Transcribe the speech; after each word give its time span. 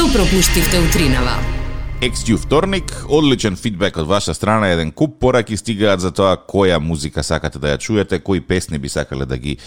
Што 0.00 0.08
пропуштивте 0.16 0.78
утринава? 0.80 1.34
XU 2.00 2.38
вторник, 2.40 2.88
одличен 3.04 3.56
фидбек 3.56 3.98
од 4.00 4.06
ваша 4.08 4.32
страна, 4.32 4.70
еден 4.72 4.94
куп 4.96 5.18
пораки 5.20 5.58
стигаат 5.60 6.00
за 6.00 6.08
тоа 6.08 6.38
која 6.40 6.78
музика 6.80 7.20
сакате 7.20 7.60
да 7.60 7.74
ја 7.74 7.78
чуете, 7.84 8.16
кои 8.24 8.40
песни 8.40 8.78
би 8.78 8.88
сакале 8.88 9.26
да 9.28 9.36
ги 9.36 9.58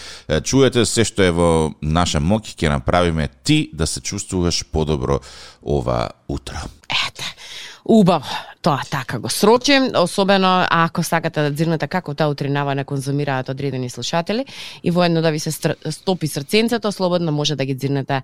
чуете, 0.42 0.88
се 0.90 1.06
што 1.06 1.22
е 1.22 1.30
во 1.30 1.50
наша 1.86 2.18
моќ 2.18 2.56
ќе 2.58 2.74
направиме 2.74 3.30
ти 3.46 3.70
да 3.78 3.86
се 3.86 4.02
чувствуваш 4.02 4.64
подобро 4.74 5.20
ова 5.62 6.10
утро. 6.26 6.66
Ете, 6.90 7.30
убаво 7.86 8.26
тоа 8.64 8.82
така 8.90 9.20
го 9.20 9.30
срочи, 9.30 9.80
особено 10.00 10.68
ако 10.70 11.04
сакате 11.04 11.42
да 11.42 11.52
дзирнете 11.52 11.88
како 11.92 12.14
таа 12.16 12.32
утринава 12.32 12.76
не 12.76 12.86
конзумираат 12.88 13.50
одредени 13.50 13.90
слушатели 13.90 14.46
и 14.84 14.92
воедно 14.92 15.22
да 15.22 15.32
ви 15.32 15.40
се 15.40 15.52
стопи 15.92 16.28
срценцето, 16.28 16.92
слободно 16.92 17.32
може 17.32 17.56
да 17.56 17.66
ги 17.66 17.76
дзирнете 17.76 18.22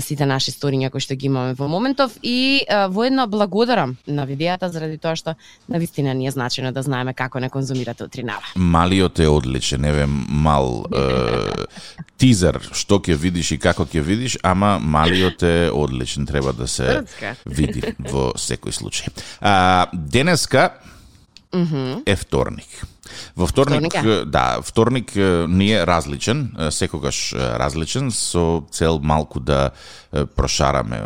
сите 0.00 0.26
наши 0.26 0.50
сториња 0.50 0.90
кои 0.90 1.04
што 1.04 1.14
ги 1.14 1.28
имаме 1.28 1.52
во 1.54 1.68
моментов 1.68 2.16
и 2.22 2.64
воедно 2.88 3.26
благодарам 3.28 3.96
на 4.08 4.24
видеата 4.24 4.70
заради 4.72 4.96
тоа 4.98 5.16
што 5.16 5.36
на 5.68 5.78
вистина 5.78 6.14
ни 6.14 6.26
е 6.26 6.30
значено 6.32 6.72
да 6.72 6.82
знаеме 6.82 7.12
како 7.12 7.40
не 7.40 7.50
конзумирате 7.52 8.04
утринава. 8.04 8.56
Малиот 8.56 9.20
е 9.20 9.28
одличен, 9.28 9.84
еве 9.84 10.06
мал 10.08 10.86
е, 10.88 11.68
тизер 12.16 12.58
што 12.72 12.96
ќе 12.96 13.16
видиш 13.18 13.52
и 13.52 13.58
како 13.60 13.84
ќе 13.84 14.00
видиш, 14.00 14.38
ама 14.42 14.78
малиот 14.80 15.42
е 15.42 15.68
одличен, 15.68 16.26
треба 16.26 16.52
да 16.56 16.68
се 16.68 17.02
види 17.44 17.84
во 17.98 18.32
секој 18.40 18.72
случај. 18.72 19.12
А, 19.40 19.81
денеска 19.92 20.70
mm 21.52 21.66
-hmm. 21.66 22.02
е 22.06 22.16
вторник. 22.16 22.86
Во 23.36 23.46
вторник, 23.46 23.92
вторник 23.92 24.26
да, 24.26 24.60
вторник 24.62 25.12
не 25.48 25.72
е 25.72 25.86
различен, 25.86 26.56
секогаш 26.70 27.32
различен 27.32 28.10
со 28.10 28.64
цел 28.70 28.98
малку 29.02 29.40
да 29.40 29.70
прошараме 30.36 31.00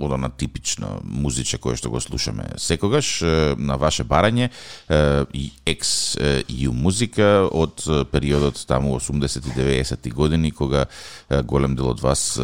она 0.00 0.30
типично 0.30 1.00
музиче 1.02 1.58
кое 1.58 1.76
што 1.76 1.90
го 1.90 2.00
слушаме 2.00 2.50
секогаш 2.58 3.22
на 3.56 3.76
ваше 3.78 4.04
барање 4.04 4.50
и 5.32 5.52
екс 5.66 6.16
ю 6.48 6.72
музика 6.72 7.46
од 7.50 7.84
периодот 8.10 8.58
таму 8.66 8.98
80 8.98 9.46
и 9.46 9.82
90 9.82 10.12
години 10.12 10.50
кога 10.50 10.86
голем 11.44 11.76
дел 11.76 11.88
од 11.94 12.00
вас 12.00 12.40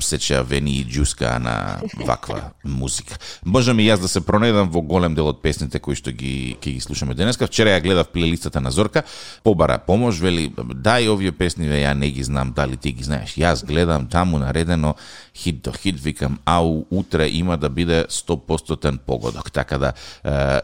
сечеа 0.00 0.42
вени 0.42 0.78
и 0.80 0.84
џуска 0.84 1.38
на 1.38 1.80
ваква 2.04 2.52
музика. 2.64 3.18
Можам 3.44 3.78
и 3.78 3.88
јас 3.88 4.00
да 4.00 4.08
се 4.08 4.20
пронедам 4.20 4.70
во 4.70 4.82
голем 4.82 5.14
дел 5.14 5.28
од 5.32 5.40
песните 5.42 5.80
кои 5.80 5.96
што 5.96 6.12
ги 6.12 6.56
ќе 6.60 6.76
ги 6.76 6.80
слушаме 6.80 7.14
денеска. 7.14 7.46
Вчера 7.46 7.74
ја 7.74 7.82
гледав 7.82 8.12
плейлистата 8.12 8.60
на 8.60 8.70
Зорка, 8.70 9.04
побара 9.42 9.78
помош, 9.78 10.20
вели 10.20 10.50
дај 10.50 11.08
овие 11.12 11.32
песни, 11.32 11.68
ја 11.68 11.94
не 11.94 12.10
ги 12.10 12.22
знам, 12.24 12.52
дали 12.52 12.76
ти 12.76 12.92
ги 12.92 13.04
знаеш. 13.04 13.36
Јас 13.40 13.64
гледам 13.66 14.08
таму 14.08 14.38
наредено 14.38 14.96
хит 15.34 15.62
до 15.62 15.72
хит, 15.72 16.00
викам, 16.00 16.38
ау, 16.44 16.73
утре 16.90 17.28
има 17.28 17.56
да 17.56 17.68
биде 17.68 18.04
100% 18.10 18.98
погодок. 18.98 19.52
Така 19.52 19.78
да 19.78 19.92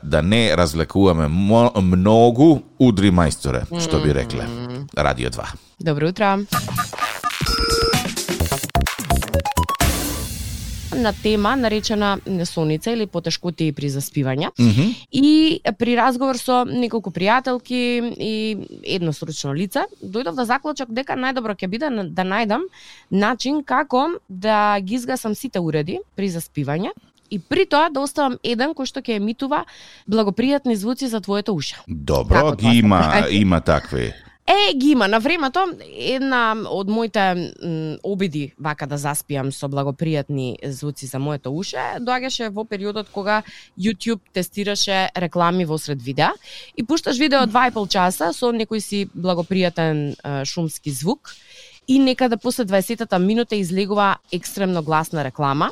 да 0.03 0.23
не 0.23 0.57
развлекуваме 0.57 1.29
многу 1.29 2.59
удри 2.79 3.11
мајсторе, 3.13 3.67
што 3.81 4.01
би 4.01 4.15
рекле. 4.15 4.47
Радио 4.97 5.31
2. 5.31 5.45
Добро 5.81 6.09
утро. 6.09 6.39
На 11.01 11.13
тема 11.13 11.57
наречена 11.57 12.19
несоница 12.27 12.91
или 12.91 13.07
потешкоти 13.07 13.73
при 13.73 13.91
заспивање. 13.91 14.51
Mm 14.59 14.71
-hmm. 14.71 15.07
И 15.13 15.61
при 15.79 15.97
разговор 15.97 16.37
со 16.37 16.65
неколку 16.65 17.11
пријателки 17.11 18.15
и 18.19 18.57
едно 18.83 19.13
сручно 19.13 19.55
лице, 19.55 19.81
дојдов 20.03 20.35
да 20.35 20.45
заклучок 20.45 20.89
дека 20.91 21.13
најдобро 21.17 21.55
ќе 21.55 21.67
биде 21.69 21.91
да 21.91 22.25
најдам 22.25 22.63
начин 23.11 23.63
како 23.65 24.09
да 24.29 24.81
ги 24.81 24.95
изгасам 24.95 25.35
сите 25.35 25.61
уреди 25.61 25.99
при 26.17 26.29
заспивање 26.29 26.91
и 27.31 27.39
при 27.39 27.67
тоа 27.67 27.91
да 27.91 28.01
оставам 28.01 28.39
еден 28.43 28.75
кој 28.75 28.87
што 28.91 29.01
ќе 29.01 29.17
емитува 29.17 29.65
благопријатни 30.11 30.75
звуци 30.75 31.09
за 31.09 31.21
твоето 31.21 31.55
уше. 31.55 31.77
Добро, 31.87 32.53
ги 32.57 32.79
има, 32.79 33.25
има 33.31 33.61
такви. 33.61 34.13
Е, 34.51 34.75
ги 34.75 34.91
има. 34.91 35.09
На 35.09 35.21
времето, 35.21 35.61
една 35.95 36.57
од 36.67 36.89
моите 36.91 37.53
обиди 38.03 38.53
вака 38.59 38.87
да 38.91 38.97
заспиам 38.99 39.53
со 39.55 39.69
благопријатни 39.71 40.57
звуци 40.67 41.07
за 41.07 41.21
моето 41.23 41.53
уше, 41.55 41.79
доаѓаше 42.03 42.49
во 42.51 42.65
периодот 42.67 43.13
кога 43.15 43.43
YouTube 43.79 44.19
тестираше 44.35 45.07
реклами 45.15 45.65
во 45.65 45.79
сред 45.79 46.03
видеа 46.03 46.33
и 46.75 46.83
пушташ 46.83 47.19
видео 47.23 47.47
два 47.47 47.69
и 47.69 47.71
пол 47.71 47.87
часа 47.87 48.33
со 48.35 48.51
некој 48.51 48.83
си 48.83 49.07
благопријатен 49.15 50.19
шумски 50.45 50.91
звук 50.91 51.31
и 51.87 51.99
некаде 51.99 52.35
да 52.35 52.43
после 52.43 52.65
20-та 52.65 53.19
минута 53.19 53.55
излегува 53.55 54.17
екстремно 54.33 54.83
гласна 54.83 55.25
реклама 55.25 55.71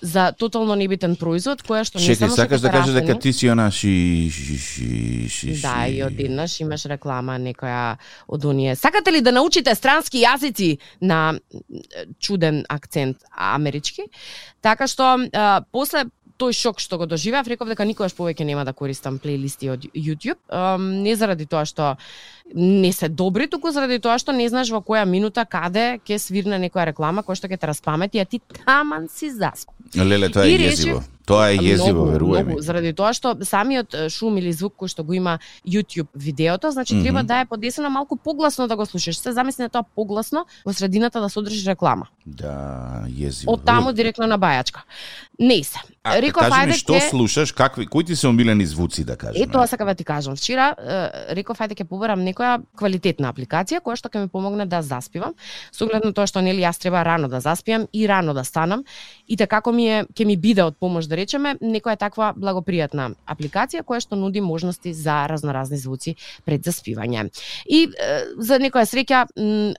за 0.00 0.32
тотално 0.32 0.74
небитен 0.78 1.16
производ 1.16 1.62
која 1.62 1.84
што 1.84 1.98
не 1.98 2.14
само 2.14 2.36
сакаш 2.36 2.60
да 2.60 2.70
кажеш 2.70 2.94
дека 2.94 3.18
ти 3.18 3.32
си 3.32 3.50
она 3.50 3.70
ши, 3.70 4.30
ши, 4.32 4.58
ши, 4.58 5.28
ши, 5.28 5.60
Да, 5.62 5.88
и 5.88 6.02
одеднаш 6.02 6.60
имаш 6.60 6.86
реклама 6.86 7.38
некоја 7.38 7.96
од 8.28 8.44
оние. 8.44 8.76
Сакате 8.76 9.12
ли 9.12 9.20
да 9.20 9.32
научите 9.32 9.74
странски 9.74 10.22
јазици 10.22 10.78
на 11.00 11.38
чуден 12.20 12.64
акцент 12.68 13.24
амерички? 13.36 14.08
Така 14.62 14.86
што 14.86 15.16
а, 15.32 15.62
после 15.72 16.06
тој 16.38 16.54
шок 16.54 16.80
што 16.82 16.98
го 16.98 17.06
доживеав, 17.10 17.48
реков 17.50 17.68
дека 17.70 17.86
никогаш 17.86 18.14
повеќе 18.16 18.46
нема 18.46 18.64
да 18.64 18.72
користам 18.72 19.18
плейлисти 19.18 19.70
од 19.72 19.86
YouTube. 19.90 20.38
Не 20.78 21.16
заради 21.18 21.48
тоа 21.50 21.66
што 21.66 21.96
не 22.54 22.92
се 22.92 23.08
добри, 23.08 23.46
туку 23.46 23.70
заради 23.70 23.98
тоа 23.98 24.18
што 24.18 24.32
не 24.32 24.48
знаеш 24.48 24.70
во 24.72 24.80
која 24.80 25.04
минута 25.04 25.44
каде 25.44 26.00
ќе 26.06 26.18
свирне 26.18 26.58
некоја 26.58 26.88
реклама 26.92 27.22
која 27.22 27.36
што 27.36 27.48
ќе 27.48 27.60
те 27.60 27.66
распамети, 27.66 28.18
а 28.18 28.24
ти 28.24 28.40
таман 28.64 29.08
си 29.08 29.30
заспа. 29.30 29.72
Леле, 29.94 30.28
тоа 30.32 30.48
е 30.48 30.56
језиво. 30.56 31.04
Тоа 31.28 31.50
е 31.52 31.58
језиво, 31.60 32.06
верувај 32.08 32.44
ми. 32.48 32.54
Заради 32.64 32.94
тоа 32.96 33.12
што 33.12 33.34
самиот 33.44 34.08
шум 34.08 34.38
или 34.40 34.52
звук 34.52 34.78
кој 34.80 34.88
што 34.88 35.04
го 35.04 35.12
има 35.12 35.36
YouTube 35.60 36.08
видеото, 36.14 36.70
значи 36.70 36.94
mm 36.94 36.98
-hmm. 36.98 37.02
треба 37.04 37.22
да 37.22 37.40
е 37.40 37.44
подесено 37.44 37.90
малку 37.90 38.16
погласно 38.16 38.68
да 38.68 38.76
го 38.76 38.86
слушаш. 38.86 39.18
Се 39.18 39.32
замисли 39.32 39.62
на 39.62 39.68
тоа 39.68 39.82
погласно 39.82 40.46
во 40.64 40.72
средината 40.72 41.20
да 41.20 41.28
содржи 41.28 41.68
реклама. 41.68 42.08
Да, 42.26 43.04
језиво. 43.08 43.46
Од 43.46 43.64
таму 43.64 43.92
директно 43.92 44.26
на 44.26 44.38
бајачка. 44.38 44.80
Не 45.38 45.64
се. 45.64 45.78
Реков, 46.04 46.48
кажи 46.48 46.66
ми 46.66 46.72
што 46.72 46.92
ке... 46.92 47.00
слушаш, 47.10 47.52
какви 47.52 47.86
кои 47.86 48.04
ти 48.04 48.16
се 48.16 48.26
омилени 48.28 48.66
звуци 48.66 49.04
да 49.04 49.16
кажам? 49.16 49.42
Е 49.42 49.46
тоа 49.46 49.66
сакам 49.66 49.86
да 49.88 49.94
ти 49.94 50.04
кажам. 50.04 50.36
Вчера 50.36 50.74
реков 51.30 51.58
ајде 51.58 51.74
ќе 51.74 51.84
побарам 51.84 52.24
некоја 52.38 52.62
квалитетна 52.78 53.32
апликација 53.32 53.80
која 53.82 53.96
што 53.98 54.08
ќе 54.08 54.22
ми 54.22 54.28
помогне 54.28 54.66
да 54.66 54.82
заспивам. 54.82 55.34
Со 55.72 55.84
оглед 55.84 56.04
на 56.04 56.12
тоа 56.12 56.26
што 56.26 56.40
нели 56.40 56.62
јас 56.62 56.78
треба 56.78 57.02
рано 57.04 57.28
да 57.28 57.40
заспиам 57.40 57.86
и 57.92 58.06
рано 58.06 58.34
да 58.34 58.44
станам 58.44 58.84
и 59.26 59.36
така 59.36 59.58
како 59.58 59.72
ми 59.72 59.88
е 59.88 60.04
ќе 60.04 60.24
ми 60.26 60.36
биде 60.36 60.62
од 60.62 60.76
помош 60.78 61.06
да 61.06 61.16
речеме 61.16 61.56
некоја 61.60 61.96
таква 61.98 62.32
благопријатна 62.36 63.14
апликација 63.26 63.82
која 63.82 64.00
што 64.00 64.16
нуди 64.16 64.40
можности 64.40 64.92
за 64.94 65.26
разноразни 65.26 65.78
звуци 65.78 66.14
пред 66.44 66.62
заспивање. 66.62 67.30
И 67.66 67.88
е, 67.88 68.20
за 68.38 68.58
некоја 68.58 68.86
среќа 68.86 69.26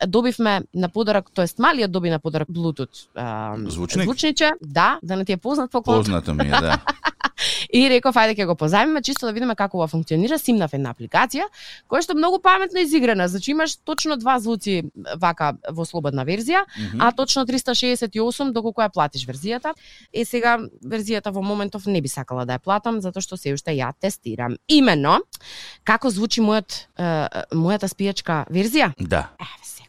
добивме 0.07 0.63
на 0.73 0.89
подарок, 0.89 1.31
тоест 1.33 1.59
малиот 1.59 1.91
доби 1.91 2.09
на 2.09 2.19
подарок 2.19 2.49
Bluetooth 2.49 3.07
е, 3.15 3.69
звучник. 3.69 4.03
звучниче, 4.03 4.51
да, 4.61 4.99
да 5.03 5.15
не 5.15 5.25
ти 5.25 5.31
е 5.33 5.37
познат 5.37 5.71
поклон. 5.71 5.99
Познато 5.99 6.33
ми 6.33 6.47
е, 6.47 6.49
да. 6.49 6.79
И 7.69 7.83
реков, 7.89 8.17
ајде 8.17 8.33
ќе 8.33 8.47
го 8.49 8.55
позајмиме, 8.57 9.03
чисто 9.05 9.27
да 9.27 9.33
видиме 9.35 9.53
како 9.55 9.77
ова 9.77 9.87
функционира. 9.87 10.39
Симнав 10.41 10.73
една 10.73 10.93
апликација, 10.95 11.45
која 11.89 12.01
што 12.01 12.15
многу 12.17 12.39
паметно 12.41 12.81
изиграна. 12.81 13.27
Значи 13.29 13.51
имаш 13.51 13.75
точно 13.85 14.17
два 14.17 14.39
звуци 14.39 14.89
вака 15.21 15.53
во 15.69 15.85
слободна 15.85 16.25
верзија, 16.25 16.65
mm 16.65 16.83
-hmm. 16.83 16.97
а 16.99 17.11
точно 17.11 17.45
368 17.45 18.51
доколку 18.51 18.81
ја 18.81 18.89
платиш 18.89 19.27
верзијата. 19.27 19.73
Е 20.13 20.25
сега 20.25 20.57
верзијата 20.85 21.31
во 21.31 21.41
моментов 21.41 21.85
не 21.85 22.01
би 22.01 22.07
сакала 22.07 22.45
да 22.45 22.53
ја 22.53 22.59
платам, 22.59 23.01
затоа 23.01 23.21
што 23.21 23.37
се 23.37 23.53
уште 23.53 23.71
ја 23.71 23.93
тестирам. 23.99 24.57
Имено, 24.67 25.19
како 25.83 26.09
звучи 26.09 26.41
мојот, 26.41 26.87
е, 26.97 27.03
мојата 27.53 27.87
спијачка 27.87 28.45
верзија? 28.49 28.93
Да. 28.97 29.29
Се. 29.63 29.83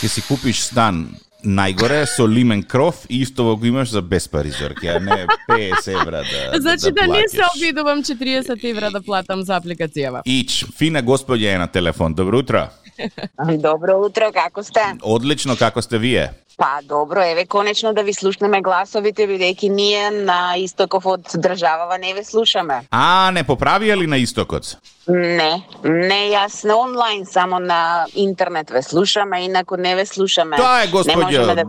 Ке 0.00 0.08
си 0.08 0.22
купиш 0.28 0.60
стан 0.60 1.14
најгоре 1.44 2.04
со 2.06 2.26
лимен 2.26 2.62
кров 2.62 3.06
и 3.08 3.22
исто 3.22 3.56
го 3.56 3.66
имаш 3.66 3.90
за 3.90 4.02
без 4.02 4.28
пари 4.28 4.50
зорки, 4.50 4.86
а 4.86 5.00
не 5.00 5.26
50 5.48 6.00
евра 6.00 6.22
да 6.22 6.60
Значи 6.60 6.92
да, 6.92 6.92
да, 6.92 7.06
да 7.06 7.12
не 7.12 7.28
се 7.28 7.42
обидувам 7.56 8.02
40 8.02 8.70
евра 8.70 8.90
да 8.90 9.02
платам 9.02 9.42
за 9.42 9.58
апликацијава. 9.58 10.22
Ич, 10.24 10.64
фина 10.78 11.02
господја 11.02 11.54
е 11.54 11.58
на 11.58 11.66
телефон. 11.66 12.14
Добро 12.14 12.38
утро. 12.38 12.68
Добро 13.58 13.98
утро, 13.98 14.32
како 14.32 14.62
сте? 14.62 14.98
Одлично, 15.02 15.56
како 15.56 15.82
сте 15.82 15.98
вие? 15.98 16.30
Па 16.62 16.78
добро, 16.82 17.20
еве 17.22 17.46
конечно 17.46 17.92
да 17.92 18.02
ви 18.02 18.12
слушнеме 18.14 18.60
гласовите 18.62 19.24
бидејќи 19.26 19.68
ние 19.68 20.10
на 20.14 20.54
истоков 20.62 21.06
од 21.10 21.32
државава 21.34 21.96
не 21.98 22.12
ве 22.14 22.22
слушаме. 22.22 22.76
А, 22.90 23.32
не 23.34 23.42
поправија 23.42 23.96
ли 23.98 24.06
на 24.06 24.20
истокот? 24.22 24.76
Не, 25.08 25.64
не 25.82 26.20
јас 26.30 26.60
на 26.62 26.76
онлайн, 26.78 27.24
само 27.26 27.58
на 27.58 28.06
интернет 28.14 28.70
ве 28.70 28.82
слушаме, 28.82 29.40
инаку 29.42 29.74
не 29.76 29.96
ве 29.98 30.04
слушаме. 30.06 30.56
Тоа 30.56 30.84
е 30.84 30.90
господја 30.92 31.48
да 31.50 31.64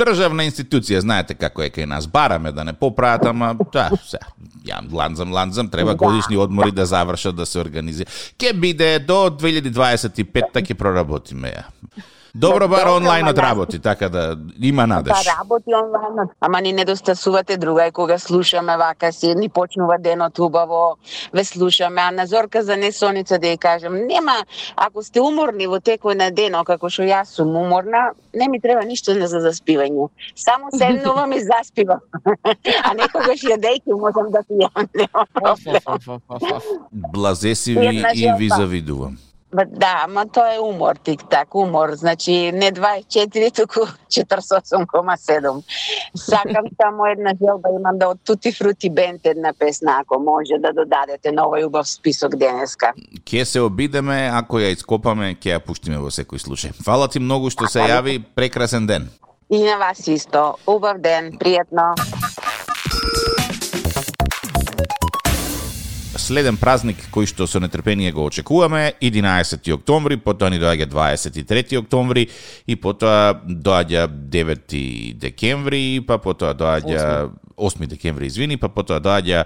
државна 0.00 0.46
институција, 0.48 1.02
знаете 1.04 1.36
како 1.36 1.60
е 1.60 1.68
кај 1.68 1.84
нас. 1.84 2.06
Бараме 2.08 2.52
да 2.56 2.64
не 2.64 2.72
поправат, 2.72 3.26
ама 3.28 3.52
да, 3.74 3.90
се, 4.08 4.22
ја 4.64 4.80
ланзам, 4.88 5.36
ланзам, 5.36 5.68
треба 5.68 5.92
Да. 5.92 5.96
годишни 6.00 6.40
одмори 6.40 6.72
да 6.72 6.86
завршат, 6.86 7.36
да 7.36 7.44
се 7.46 7.60
организира. 7.60 8.08
Ке 8.38 8.54
биде 8.56 8.98
до 9.04 9.28
2025 9.28 10.64
ќе 10.64 10.74
проработиме 10.74 11.52
ја. 11.52 11.64
Добро 12.34 12.68
бар 12.68 12.86
ма, 13.22 13.32
да. 13.32 13.42
работи, 13.42 13.78
така 13.78 14.08
да 14.08 14.36
има 14.62 14.86
надеж. 14.86 15.12
Па 15.12 15.40
работи 15.40 15.74
онлайн, 15.74 16.28
ама 16.40 16.60
ни 16.60 16.72
недостасувате 16.72 17.56
друга 17.56 17.84
е 17.84 17.90
кога 17.90 18.18
слушаме 18.18 18.76
вака 18.76 19.12
си, 19.12 19.34
ни 19.34 19.48
почнува 19.48 19.98
денот 19.98 20.38
убаво, 20.38 20.96
ве 21.34 21.44
слушаме, 21.44 22.00
а 22.00 22.10
на 22.10 22.26
Зорка 22.26 22.62
за 22.62 22.76
несоница 22.76 23.38
да 23.38 23.46
ја 23.46 23.58
кажем, 23.58 24.06
нема, 24.06 24.44
ако 24.76 25.02
сте 25.02 25.20
уморни 25.20 25.66
во 25.66 25.80
текој 25.80 26.14
на 26.14 26.30
денот, 26.30 26.66
како 26.66 26.88
што 26.90 27.02
јас 27.02 27.34
сум 27.34 27.56
уморна, 27.56 28.12
не 28.34 28.48
ми 28.48 28.60
треба 28.60 28.84
ништо 28.84 29.14
за 29.14 29.40
заспивање. 29.40 30.08
Само 30.36 30.70
седнувам 30.70 31.32
и 31.38 31.40
заспивам. 31.40 32.00
а 32.86 32.94
некогаш 32.94 33.42
јадејќи 33.42 33.98
можам 33.98 34.30
да 34.30 34.42
пијам. 34.46 34.86
Блазе 36.92 37.54
си 37.54 37.74
ви 37.74 38.04
и 38.14 38.32
ви 38.38 38.48
завидувам. 38.48 39.18
Ба, 39.52 39.64
Да, 39.66 40.06
ма 40.08 40.26
тоа 40.26 40.54
е 40.54 40.58
умор, 40.58 40.96
тик-так, 40.96 41.54
умор. 41.54 41.90
Значи, 41.92 42.52
не 42.52 42.72
24, 42.72 43.50
туку 43.54 43.80
48,7. 44.08 45.62
Сакам 46.16 46.64
само 46.82 47.06
една 47.06 47.30
желба, 47.42 47.68
имам 47.78 47.98
да 47.98 48.08
од 48.08 48.18
Тути 48.24 48.52
Фрути 48.52 48.90
Бенд 48.90 49.20
една 49.24 49.52
песна, 49.58 49.98
ако 50.00 50.18
може 50.18 50.54
да 50.58 50.72
додадете 50.72 51.32
на 51.32 51.42
овој 51.42 51.66
убав 51.66 51.88
список 51.88 52.36
денеска. 52.36 52.92
Ке 53.24 53.44
се 53.44 53.60
обидеме, 53.60 54.30
ако 54.32 54.62
ја 54.62 54.70
ископаме, 54.70 55.34
ќе 55.34 55.58
ја 55.58 55.58
пуштиме 55.58 55.98
во 55.98 56.14
секој 56.14 56.38
случај. 56.38 56.76
Фала 56.84 57.08
ти 57.08 57.18
многу 57.18 57.50
што 57.50 57.66
се 57.66 57.82
јави, 57.82 58.22
прекрасен 58.34 58.86
ден. 58.86 59.10
И 59.50 59.58
на 59.58 59.78
вас 59.78 60.06
исто. 60.06 60.54
Убав 60.66 61.02
ден, 61.02 61.34
пријатно. 61.34 61.94
Следен 66.30 66.54
празник 66.62 67.00
кој 67.10 67.26
што 67.26 67.48
со 67.50 67.58
нетрпение 67.58 68.12
го 68.14 68.28
очекуваме, 68.28 68.92
11 69.02 69.66
октомври, 69.74 70.14
потоа 70.22 70.52
ни 70.54 70.60
доаѓа 70.62 70.86
23 70.86 71.80
октомври 71.80 72.28
и 72.70 72.76
потоа 72.78 73.40
доаѓа 73.42 74.04
9 74.30 74.76
декември, 75.18 75.82
па 76.06 76.20
потоа 76.22 76.54
доаѓа 76.54 77.32
8 77.58 77.90
декември, 77.90 78.30
извини, 78.30 78.60
па 78.62 78.70
потоа 78.70 79.00
доаѓа 79.02 79.42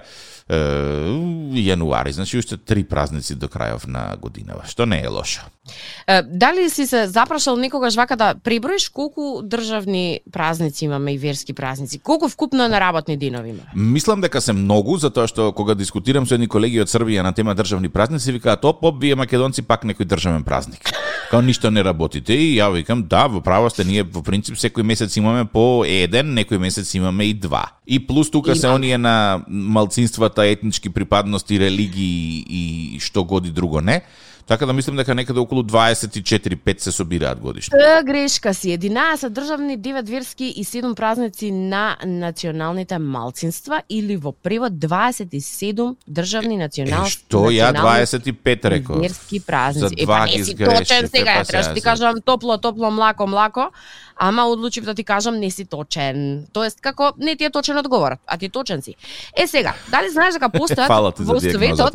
јануари. 0.49 2.11
Значи 2.11 2.37
уште 2.37 2.57
три 2.57 2.83
празници 2.83 3.35
до 3.35 3.47
крајов 3.47 3.87
на 3.87 4.15
годинава, 4.21 4.65
што 4.69 4.85
не 4.85 5.01
е 5.01 5.07
лошо. 5.07 5.41
Е, 6.07 6.21
Дали 6.21 6.69
си 6.69 6.85
се 6.85 7.07
запрашал 7.07 7.57
некогаш 7.57 7.95
вака 7.95 8.15
да 8.15 8.35
преброиш 8.43 8.89
колку 8.89 9.41
државни 9.41 10.19
празници 10.31 10.85
имаме 10.85 11.13
и 11.13 11.17
верски 11.17 11.53
празници? 11.53 11.99
Колку 11.99 12.29
вкупно 12.29 12.67
на 12.67 12.79
работни 12.79 13.17
денови 13.17 13.49
имаме? 13.49 13.71
Мислам 13.75 14.21
дека 14.21 14.41
се 14.41 14.53
многу, 14.53 14.97
затоа 14.97 15.27
што 15.27 15.49
кога 15.53 15.73
дискутирам 15.75 16.27
со 16.29 16.37
едни 16.37 16.47
колеги 16.47 16.81
од 16.81 16.91
Србија 16.93 17.25
на 17.25 17.33
тема 17.33 17.55
државни 17.55 17.89
празници, 17.89 18.31
викаат, 18.31 18.65
оп, 18.65 18.83
оп, 18.83 19.01
вие 19.01 19.15
македонци 19.15 19.65
пак 19.65 19.83
некој 19.83 20.05
државен 20.05 20.43
празник. 20.45 20.85
Као 21.31 21.41
ништо 21.41 21.71
не 21.71 21.81
работите 21.83 22.37
и 22.37 22.53
ја 22.59 22.69
викам, 22.69 23.03
да, 23.09 23.25
во 23.27 23.41
право 23.41 23.69
сте, 23.69 23.83
ние 23.83 24.03
во 24.03 24.21
принцип 24.21 24.61
секој 24.61 24.85
месец 24.85 25.17
имаме 25.17 25.45
по 25.45 25.81
еден, 25.85 26.35
некој 26.37 26.61
месец 26.61 26.93
имаме 26.93 27.25
и 27.25 27.33
два. 27.33 27.71
И 27.87 27.99
плюс 28.07 28.31
тука 28.31 28.55
се 28.55 28.67
Има. 28.67 28.75
оние 28.75 28.97
на 28.97 29.43
малцинствата, 29.47 30.34
етнички 30.43 30.89
припадности, 30.89 31.59
религии 31.59 32.45
и 32.49 32.99
што 32.99 33.23
годи 33.23 33.51
друго 33.51 33.81
не. 33.81 34.01
Така 34.47 34.65
да 34.65 34.73
мислам 34.73 34.95
дека 34.95 35.15
некаде 35.15 35.39
околу 35.39 35.63
24-5 35.63 36.79
се 36.79 36.91
собираат 36.91 37.39
годишно. 37.39 37.77
Т 37.79 38.03
грешка 38.03 38.53
си. 38.53 38.69
11 38.69 39.29
државни, 39.29 39.79
9 39.79 40.09
верски 40.09 40.45
и 40.45 40.65
7 40.65 40.95
празници 40.95 41.51
на 41.51 41.97
националните 42.05 42.97
малцинства 42.97 43.81
или 43.89 44.15
во 44.17 44.31
превод 44.31 44.73
27 44.73 45.95
државни 46.11 46.55
Е, 46.55 46.57
национални 46.57 47.09
што 47.09 47.37
ја 47.49 47.71
национални 47.73 48.05
25 48.05 48.65
реков. 48.65 49.01
верски 49.01 49.39
празници. 49.39 49.87
За 49.87 50.01
Е, 50.01 50.05
два 50.05 50.19
па 50.19 50.27
ги 50.27 50.37
не 50.37 50.45
си 50.45 50.55
точен 50.55 51.07
сега, 51.07 51.31
е, 51.31 51.43
па 51.43 51.61
да 51.61 51.73
ти 51.73 51.81
кажам 51.81 52.15
топло, 52.25 52.57
топло, 52.57 52.91
млако, 52.91 53.27
млако, 53.27 53.71
ама 54.15 54.43
одлучив 54.43 54.83
да 54.83 54.93
ти 54.93 55.03
кажам 55.03 55.39
не 55.39 55.51
си 55.51 55.65
точен. 55.65 56.45
Тоест, 56.53 56.81
како 56.81 57.13
не 57.17 57.35
ти 57.35 57.43
е 57.43 57.49
точен 57.49 57.77
одговорот, 57.77 58.19
а 58.27 58.37
ти 58.37 58.49
точен 58.49 58.81
си. 58.81 58.95
Е 59.37 59.47
сега, 59.47 59.73
дали 59.91 60.09
знаеш 60.09 60.33
дека 60.33 60.49
постојат 60.59 60.87
Фала 60.87 61.11
ти 61.11 61.23
за 61.23 61.33
во 61.33 61.39
светот, 61.39 61.93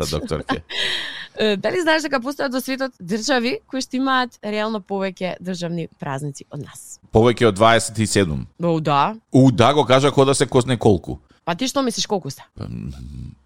Дали 1.63 1.81
знаеш 1.81 2.03
дека 2.03 2.21
постојат 2.21 2.53
во 2.53 2.61
светот 2.61 2.93
држави 3.01 3.59
кои 3.67 3.81
што 3.81 3.97
имаат 3.97 4.39
реално 4.45 4.81
повеќе 4.81 5.37
државни 5.41 5.89
празници 6.01 6.45
од 6.51 6.61
нас? 6.65 7.01
Повеќе 7.13 7.49
од 7.49 7.59
27. 7.59 8.47
О, 8.63 8.81
да. 8.81 9.17
У, 9.33 9.51
да, 9.51 9.75
го 9.75 9.85
кажа 9.85 10.13
кода 10.13 10.35
се 10.35 10.47
косне 10.47 10.77
колку. 10.77 11.19
Па 11.45 11.55
ти 11.55 11.69
што 11.69 11.83
мислиш 11.83 12.07
колку 12.07 12.31
се? 12.31 12.45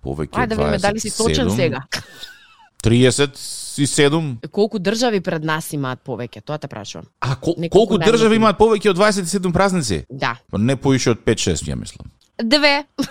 Повеќе 0.05 0.35
Ајде 0.35 0.43
од 0.43 0.49
да 0.49 0.57
видиме 0.57 0.79
дали 0.79 1.01
си 1.01 1.11
точен 1.17 1.49
27. 1.49 1.57
сега. 1.57 1.83
37. 2.85 4.49
Колку 4.53 4.79
држави 4.79 5.21
пред 5.21 5.45
нас 5.45 5.73
имаат 5.73 6.03
повеќе? 6.05 6.43
Тоа 6.45 6.59
те 6.59 6.69
прашувам. 6.69 7.07
А 7.21 7.37
кол, 7.37 7.55
Неколку 7.59 7.97
колку 7.97 7.99
држави 8.05 8.37
имаат 8.37 8.59
повеќе 8.61 8.93
од 8.93 8.99
27 9.01 9.53
празници? 9.53 10.05
Да. 10.11 10.37
Па 10.51 10.59
не 10.59 10.77
поише 10.77 11.15
од 11.17 11.25
5-6, 11.25 11.65
ја 11.71 11.79
мислам. 11.81 12.13
Две. 12.43 12.85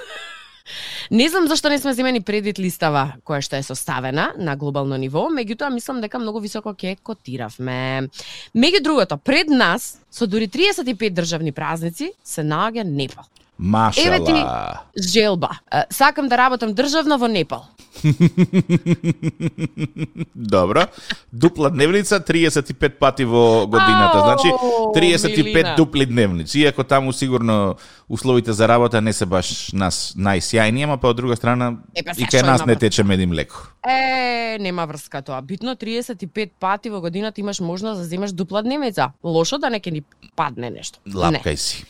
Не 1.12 1.30
знам 1.30 1.48
зашто 1.48 1.70
не 1.70 1.80
сме 1.80 1.94
земени 1.94 2.22
предвид 2.22 2.60
листава 2.60 3.18
која 3.28 3.42
што 3.44 3.58
е 3.60 3.64
составена 3.68 4.32
на 4.40 4.56
глобално 4.56 4.96
ниво, 4.98 5.28
меѓутоа 5.28 5.74
мислам 5.74 6.00
дека 6.02 6.20
многу 6.20 6.40
високо 6.40 6.72
ќе 6.72 6.96
котиравме. 7.04 8.08
Меѓу 8.56 8.82
другото, 8.84 9.18
пред 9.18 9.52
нас 9.52 10.00
со 10.12 10.28
дури 10.28 10.48
35 10.48 11.12
државни 11.12 11.52
празници 11.52 12.14
се 12.24 12.42
наоѓа 12.42 12.84
Непал. 12.84 13.26
Еве 13.98 14.24
ти- 14.24 14.32
Машала. 14.32 14.80
Желба. 14.98 15.60
Сакам 15.90 16.28
да 16.28 16.38
работам 16.38 16.74
државно 16.74 17.18
во 17.18 17.28
Непал. 17.28 17.68
Добро. 20.36 20.88
Дупла 21.32 21.70
дневница 21.70 22.20
35 22.20 22.90
пати 22.90 23.26
во 23.26 23.68
годината. 23.68 24.20
Значи 24.20 24.48
35 24.96 25.44
милина. 25.44 25.76
дупли 25.76 26.06
дневници. 26.06 26.60
Иако 26.60 26.84
таму 26.84 27.14
сигурно 27.14 27.76
условите 28.10 28.54
за 28.54 28.68
работа 28.68 29.02
не 29.02 29.14
се 29.14 29.26
баш 29.26 29.74
нас 29.74 30.14
најсјајни, 30.18 30.84
ама 30.84 30.98
па 30.98 31.10
од 31.10 31.18
друга 31.18 31.36
страна 31.36 31.78
па 31.94 32.12
и 32.18 32.26
кај 32.26 32.46
нас 32.46 32.66
не 32.66 32.76
тече 32.76 33.04
мед 33.04 33.20
и 33.20 33.26
млеко. 33.26 33.56
Е, 33.88 34.58
нема 34.60 34.86
врска 34.86 35.22
тоа. 35.22 35.42
Битно 35.42 35.76
35 35.76 36.50
пати 36.60 36.90
во 36.90 37.02
годината 37.02 37.42
имаш 37.42 37.60
можност 37.60 38.02
да 38.02 38.06
земаш 38.06 38.32
дупла 38.32 38.64
дневница. 38.64 39.12
Лошо 39.24 39.58
да 39.58 39.70
не 39.70 39.80
ќе 39.80 39.92
ни 39.92 40.02
падне 40.36 40.70
нешто. 40.70 41.00
Не. 41.06 41.14
Лапкај 41.14 41.56
си. 41.56 41.86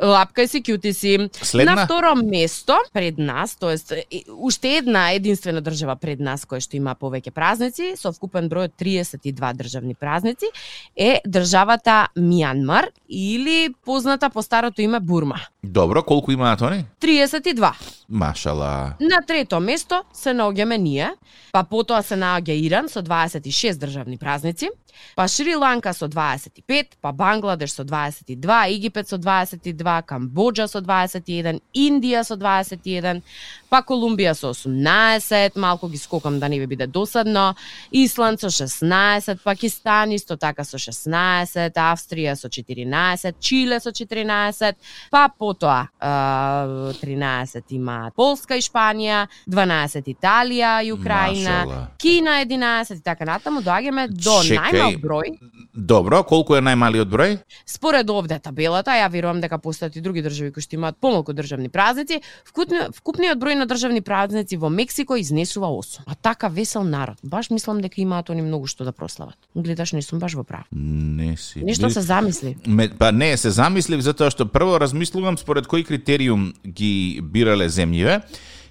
Лапкај 0.00 0.46
си, 0.46 0.62
кјути 0.62 0.92
си. 0.92 1.14
Следна? 1.42 1.74
На 1.74 1.84
второ 1.84 2.14
место, 2.16 2.76
пред 2.92 3.18
нас, 3.18 3.56
тоест 3.56 3.92
уште 4.36 4.76
една 4.76 5.10
единствена 5.12 5.62
држава 5.62 5.96
пред 5.96 6.20
нас 6.20 6.46
која 6.46 6.60
што 6.60 6.76
има 6.76 6.94
повеќе 6.98 7.30
празници, 7.30 7.92
со 7.96 8.12
вкупен 8.12 8.48
број 8.48 8.68
од 8.70 8.76
32 8.78 9.52
државни 9.58 9.94
празници, 9.94 10.50
е 10.96 11.20
државата 11.26 12.08
Мијанмар 12.16 12.90
или 13.08 13.74
позната 13.84 14.30
по 14.30 14.42
старото 14.42 14.82
име 14.82 15.00
Бурма. 15.00 15.40
Добро, 15.62 16.02
колку 16.02 16.32
имаат 16.32 16.62
они? 16.62 16.84
32. 17.00 17.72
Машала. 18.08 18.94
На 19.00 19.20
трето 19.26 19.60
место 19.60 20.02
се 20.12 20.30
наоѓаме 20.30 20.76
ние, 20.76 21.10
па 21.52 21.64
потоа 21.64 22.02
се 22.02 22.16
наоѓа 22.16 22.56
Иран 22.56 22.88
со 22.88 23.02
26 23.02 23.78
државни 23.78 24.18
празници, 24.18 24.70
па 25.14 25.28
Шри 25.28 25.56
Ланка 25.56 25.92
со 25.92 26.06
25, 26.08 26.98
па 27.00 27.12
Бангладеш 27.12 27.72
со 27.72 27.84
22, 27.84 28.64
Египет 28.74 29.08
со 29.08 29.18
22, 29.18 30.02
Камбоџа 30.02 30.68
со 30.68 30.80
21, 30.80 31.60
Индија 31.74 32.24
со 32.24 32.36
21, 32.36 33.22
па 33.68 33.82
Колумбија 33.82 34.34
со 34.34 34.52
18, 34.54 35.56
малку 35.56 35.88
ги 35.88 35.98
скокам 35.98 36.38
да 36.40 36.48
не 36.48 36.58
ви 36.60 36.66
биде 36.66 36.86
досадно, 36.86 37.54
Исланд 37.90 38.40
со 38.40 38.48
16, 38.48 39.42
Пакистан 39.44 40.12
исто 40.12 40.36
така 40.36 40.64
со 40.64 40.78
16, 40.78 41.72
Австрија 41.74 42.34
со 42.34 42.48
14, 42.48 43.34
Чиле 43.40 43.80
со 43.80 43.92
14, 43.92 44.76
па 45.10 45.28
потоа 45.28 45.88
а, 46.00 46.92
13 47.02 47.62
има 47.70 48.10
Полска 48.16 48.56
и 48.56 48.62
Шпанија, 48.64 49.26
12 49.46 50.08
Италија 50.14 50.84
и 50.84 50.92
Украина, 50.92 51.64
Машала. 51.64 51.88
Кина 51.98 52.30
11 52.44 52.96
и 52.96 53.02
така 53.02 53.24
натаму 53.24 53.60
доаѓаме 53.60 54.08
до 54.08 54.40
Чекај. 54.42 54.87
Најмал 54.88 55.02
број. 55.02 55.34
Добро, 55.74 56.22
колку 56.26 56.56
е 56.56 56.62
најмалиот 56.64 57.10
број? 57.10 57.36
Според 57.68 58.10
овде 58.10 58.38
табелата, 58.42 58.96
ја 58.98 59.08
верувам 59.12 59.40
дека 59.40 59.58
постојат 59.62 59.96
и 59.96 60.02
други 60.02 60.22
држави 60.24 60.52
кои 60.52 60.62
што 60.64 60.76
имаат 60.76 60.98
помалку 61.00 61.32
државни 61.32 61.68
празници, 61.68 62.20
вкупни, 62.48 62.88
вкупниот 62.96 63.38
број 63.38 63.58
на 63.60 63.66
државни 63.66 64.00
празници 64.00 64.56
во 64.56 64.70
Мексико 64.70 65.16
изнесува 65.16 65.68
8. 65.68 66.04
А 66.06 66.14
така 66.14 66.48
весел 66.48 66.84
народ. 66.84 67.18
Баш 67.22 67.50
мислам 67.50 67.80
дека 67.80 68.00
имаат 68.00 68.30
они 68.30 68.42
многу 68.42 68.66
што 68.66 68.84
да 68.84 68.92
прослават. 68.92 69.36
Гледаш, 69.54 69.92
не 69.92 70.02
сум 70.02 70.18
баш 70.18 70.34
во 70.34 70.44
прав. 70.44 70.66
Не 70.72 71.36
си. 71.36 71.62
Нешто 71.64 71.90
се 71.90 72.00
замисли. 72.00 72.56
Ме, 72.66 72.88
па 72.88 73.12
не, 73.12 73.36
се 73.36 73.50
замислив 73.50 74.02
затоа 74.02 74.30
што 74.30 74.46
прво 74.46 74.78
размислувам 74.78 75.38
според 75.38 75.66
кој 75.66 75.86
критериум 75.86 76.52
ги 76.64 77.20
бирале 77.22 77.68
земјиве 77.68 78.22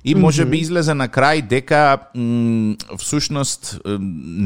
И 0.08 0.16
може 0.16 0.46
би 0.46 0.62
излезе 0.64 0.94
на 0.96 1.10
крај 1.12 1.42
дека 1.44 2.08
всушност 2.98 3.80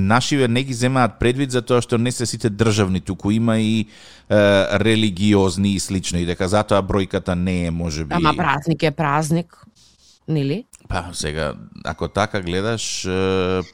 нашиве 0.10 0.48
не 0.48 0.64
ги 0.64 0.74
земаат 0.74 1.20
предвид 1.20 1.52
за 1.54 1.62
тоа 1.62 1.84
што 1.86 2.02
не 2.02 2.12
се 2.12 2.26
сите 2.26 2.50
државни, 2.50 3.02
туку 3.02 3.30
има 3.32 3.60
и 3.62 3.86
е, 3.86 3.86
религиозни 4.82 5.76
и 5.78 5.80
слично 5.80 6.18
и 6.18 6.26
дека 6.26 6.50
затоа 6.50 6.82
бројката 6.82 7.38
не 7.38 7.66
е 7.66 7.72
може 7.72 8.06
би 8.06 8.16
Ама 8.18 8.34
празник 8.34 8.84
е 8.84 8.92
празник, 8.92 9.54
нели? 10.28 10.66
Па 10.92 11.06
сега, 11.14 11.54
ако 11.86 12.08
така 12.08 12.42
гледаш, 12.42 13.04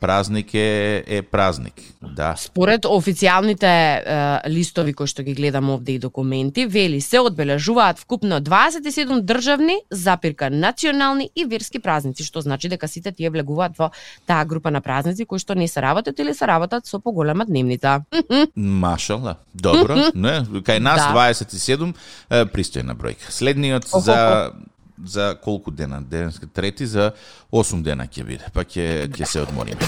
празник 0.02 0.54
е, 0.54 1.04
е 1.08 1.22
празник. 1.22 1.74
Да. 2.02 2.36
Според 2.38 2.86
официјалните 2.86 3.66
е, 3.66 4.50
листови 4.54 4.94
кои 4.94 5.10
што 5.10 5.26
ги 5.26 5.34
гледам 5.34 5.72
овде 5.74 5.96
и 5.98 6.00
документи, 6.00 6.68
вели 6.70 7.02
се 7.02 7.20
одбележуваат 7.20 8.00
вкупно 8.00 8.38
27 8.38 9.22
државни, 9.26 9.80
запирка 9.92 10.50
национални 10.50 11.30
и 11.36 11.46
верски 11.46 11.80
празници, 11.80 12.24
што 12.24 12.46
значи 12.46 12.70
дека 12.70 12.88
сите 12.88 13.12
тие 13.12 13.34
влегуваат 13.34 13.74
во 13.82 13.90
таа 14.30 14.46
група 14.46 14.70
на 14.72 14.82
празници 14.86 15.26
кои 15.26 15.42
што 15.42 15.58
не 15.58 15.68
се 15.68 15.82
работат 15.82 16.20
или 16.20 16.38
се 16.38 16.46
работат 16.46 16.86
со 16.86 17.02
поголема 17.02 17.50
дневница. 17.50 18.04
Машала. 18.56 19.38
Добро, 19.58 19.98
не, 20.14 20.46
кај 20.62 20.80
нас 20.80 21.02
да. 21.02 21.18
27 21.18 21.98
пристојна 22.54 22.94
бројка. 22.94 23.34
Следниот 23.34 23.90
за 23.90 24.54
за 25.06 25.36
колку 25.44 25.72
дена? 25.72 26.02
Денеска 26.02 26.48
трети 26.48 26.86
за 26.88 27.12
8 27.52 27.82
дена 27.82 28.08
ќе 28.08 28.24
биде, 28.24 28.46
па 28.54 28.64
ќе 28.64 29.08
ќе 29.12 29.26
се 29.26 29.42
одмориме. 29.42 29.82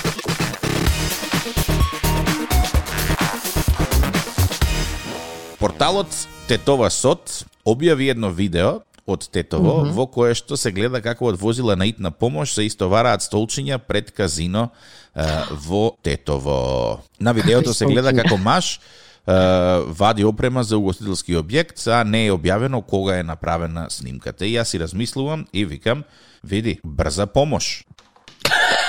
Порталот 5.60 6.08
Тетова 6.48 6.90
Сот 6.90 7.44
објави 7.68 8.12
едно 8.12 8.30
видео 8.32 8.80
од 9.10 9.30
Тетово 9.30 9.84
mm 9.84 9.86
-hmm. 9.86 9.94
во 9.94 10.06
кое 10.06 10.36
што 10.36 10.58
се 10.58 10.72
гледа 10.72 11.02
како 11.02 11.26
од 11.26 11.42
возила 11.42 11.76
на 11.76 11.86
итна 11.86 12.12
помош 12.12 12.54
се 12.54 12.64
истовараат 12.66 13.22
столчиња 13.22 13.78
пред 13.78 14.12
казино 14.12 14.70
е, 15.16 15.26
во 15.68 15.92
Тетово. 16.02 17.00
На 17.20 17.32
видеото 17.32 17.74
се 17.74 17.86
гледа 17.86 18.14
како 18.14 18.38
маж 18.38 18.80
вади 19.88 20.26
опрема 20.26 20.64
за 20.64 20.78
угостителски 20.78 21.38
објект, 21.38 21.82
а 21.92 22.04
не 22.04 22.28
е 22.28 22.34
објавено 22.34 22.82
кога 22.82 23.20
е 23.20 23.24
направена 23.24 23.90
снимката. 23.90 24.46
И 24.46 24.56
јас 24.58 24.74
си 24.74 24.80
размислувам 24.80 25.48
и 25.54 25.66
викам, 25.66 26.04
види, 26.44 26.80
брза 26.84 27.26
помош. 27.26 27.84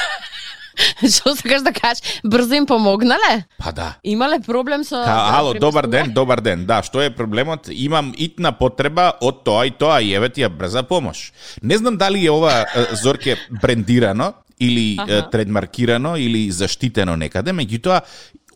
Што 1.01 1.35
сакаш 1.37 1.63
да 1.65 1.73
кажеш? 1.73 2.21
Брзо 2.25 2.55
им 2.55 2.67
помогнале? 2.67 3.45
Па 3.59 3.73
да. 3.73 3.97
Имале 4.03 4.41
проблем 4.41 4.85
со 4.85 5.05
Ка, 5.05 5.17
ало, 5.37 5.55
добар 5.55 5.87
ден, 5.87 6.13
добар 6.15 6.41
ден. 6.41 6.65
Да, 6.67 6.83
што 6.83 7.03
е 7.03 7.11
проблемот? 7.11 7.69
Имам 7.69 8.13
итна 8.17 8.53
потреба 8.53 9.13
од 9.21 9.45
тоа 9.45 9.67
и 9.69 9.71
тоа 9.71 10.01
и 10.01 10.15
еве 10.17 10.29
ти 10.29 10.45
ја 10.45 10.49
брза 10.49 10.83
помош. 10.83 11.33
Не 11.63 11.77
знам 11.77 11.97
дали 11.97 12.25
е 12.27 12.31
ова 12.31 12.67
Зорке 13.03 13.37
брендирано 13.51 14.35
или 14.61 14.97
ага. 15.01 15.23
тредмаркирано 15.31 16.17
или 16.21 16.51
заштитено 16.53 17.17
некаде, 17.17 17.53
меѓутоа 17.57 18.03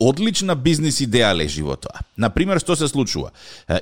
одлична 0.00 0.54
бизнис 0.54 1.00
идеја 1.00 1.34
лежи 1.36 1.62
во 1.62 1.76
тоа. 1.76 2.04
Например, 2.16 2.60
што 2.60 2.76
се 2.76 2.88
случува? 2.88 3.32